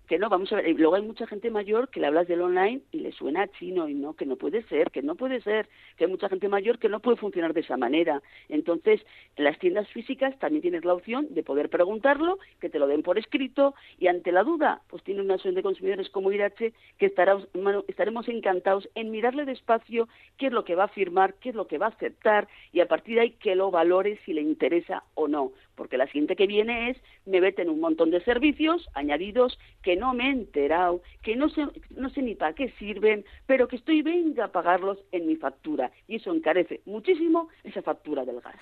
[0.10, 2.82] que no, vamos a ver, luego hay mucha gente mayor que le hablas del online
[2.91, 6.05] y le suena chino y no, que no puede ser, que no puede ser, que
[6.05, 8.24] hay mucha gente mayor que no puede funcionar de esa manera.
[8.47, 9.05] Entonces,
[9.36, 13.03] en las tiendas físicas también tienes la opción de poder preguntarlo, que te lo den
[13.03, 17.05] por escrito y ante la duda, pues tiene una asociación de consumidores como Irache que
[17.05, 21.68] estaremos encantados en mirarle despacio qué es lo que va a firmar, qué es lo
[21.68, 25.03] que va a aceptar y a partir de ahí que lo valore si le interesa
[25.14, 29.57] o no porque la siguiente que viene es me veten un montón de servicios añadidos
[29.82, 33.69] que no me he enterado, que no sé, no sé ni para qué sirven, pero
[33.69, 38.41] que estoy venga a pagarlos en mi factura y eso encarece muchísimo esa factura del
[38.41, 38.59] gas.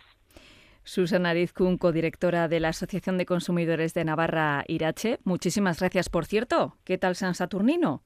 [0.83, 6.77] Susana Arizcun, codirectora de la Asociación de Consumidores de Navarra Irache, muchísimas gracias, por cierto.
[6.83, 8.03] ¿Qué tal San Saturnino?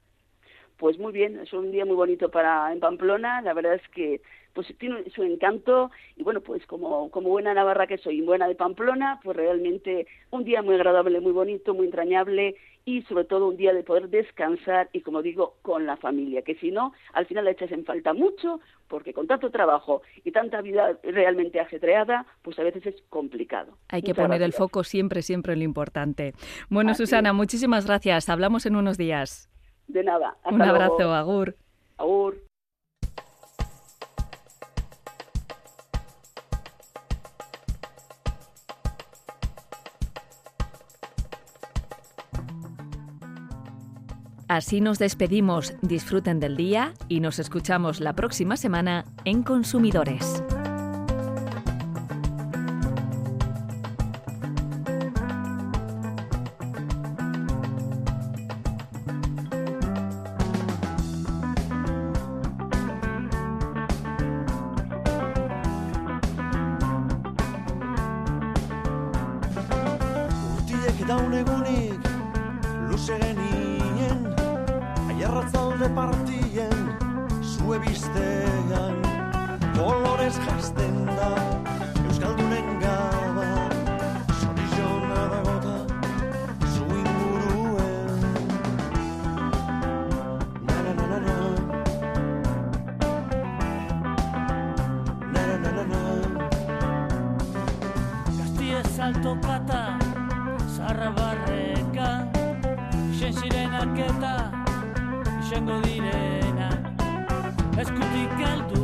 [0.82, 4.20] Pues muy bien, es un día muy bonito para en Pamplona, la verdad es que
[4.52, 8.48] pues tiene su encanto y bueno, pues como, como buena navarra que soy y buena
[8.48, 13.46] de Pamplona, pues realmente un día muy agradable, muy bonito, muy entrañable y sobre todo
[13.46, 17.26] un día de poder descansar y como digo, con la familia, que si no, al
[17.26, 18.58] final le echas en falta mucho
[18.88, 23.78] porque con tanto trabajo y tanta vida realmente ajetreada, pues a veces es complicado.
[23.88, 26.32] Hay que poner el foco siempre, siempre en lo importante.
[26.70, 28.28] Bueno, Susana, muchísimas gracias.
[28.28, 29.51] Hablamos en unos días.
[29.92, 30.36] De nada.
[30.50, 31.54] un abrazo, Agur.
[31.98, 32.40] Agur.
[44.48, 50.42] Así nos despedimos, disfruten del día y nos escuchamos la próxima semana en Consumidores.
[75.82, 76.96] zure partien,
[77.42, 79.00] zue biztean,
[79.74, 81.30] kolorez jazten da,
[82.06, 83.46] euskaldunen gaba,
[84.42, 85.74] zorizona dagota,
[86.74, 88.22] zu inguruen.
[90.68, 91.36] Na na na na na.
[95.32, 96.02] Na na na na na.
[98.38, 99.98] Gaztia salto kata,
[100.76, 102.28] zarra barreka,
[103.18, 104.41] xen sirenak eta,
[105.52, 106.68] izango direna
[107.82, 108.81] eskutik altu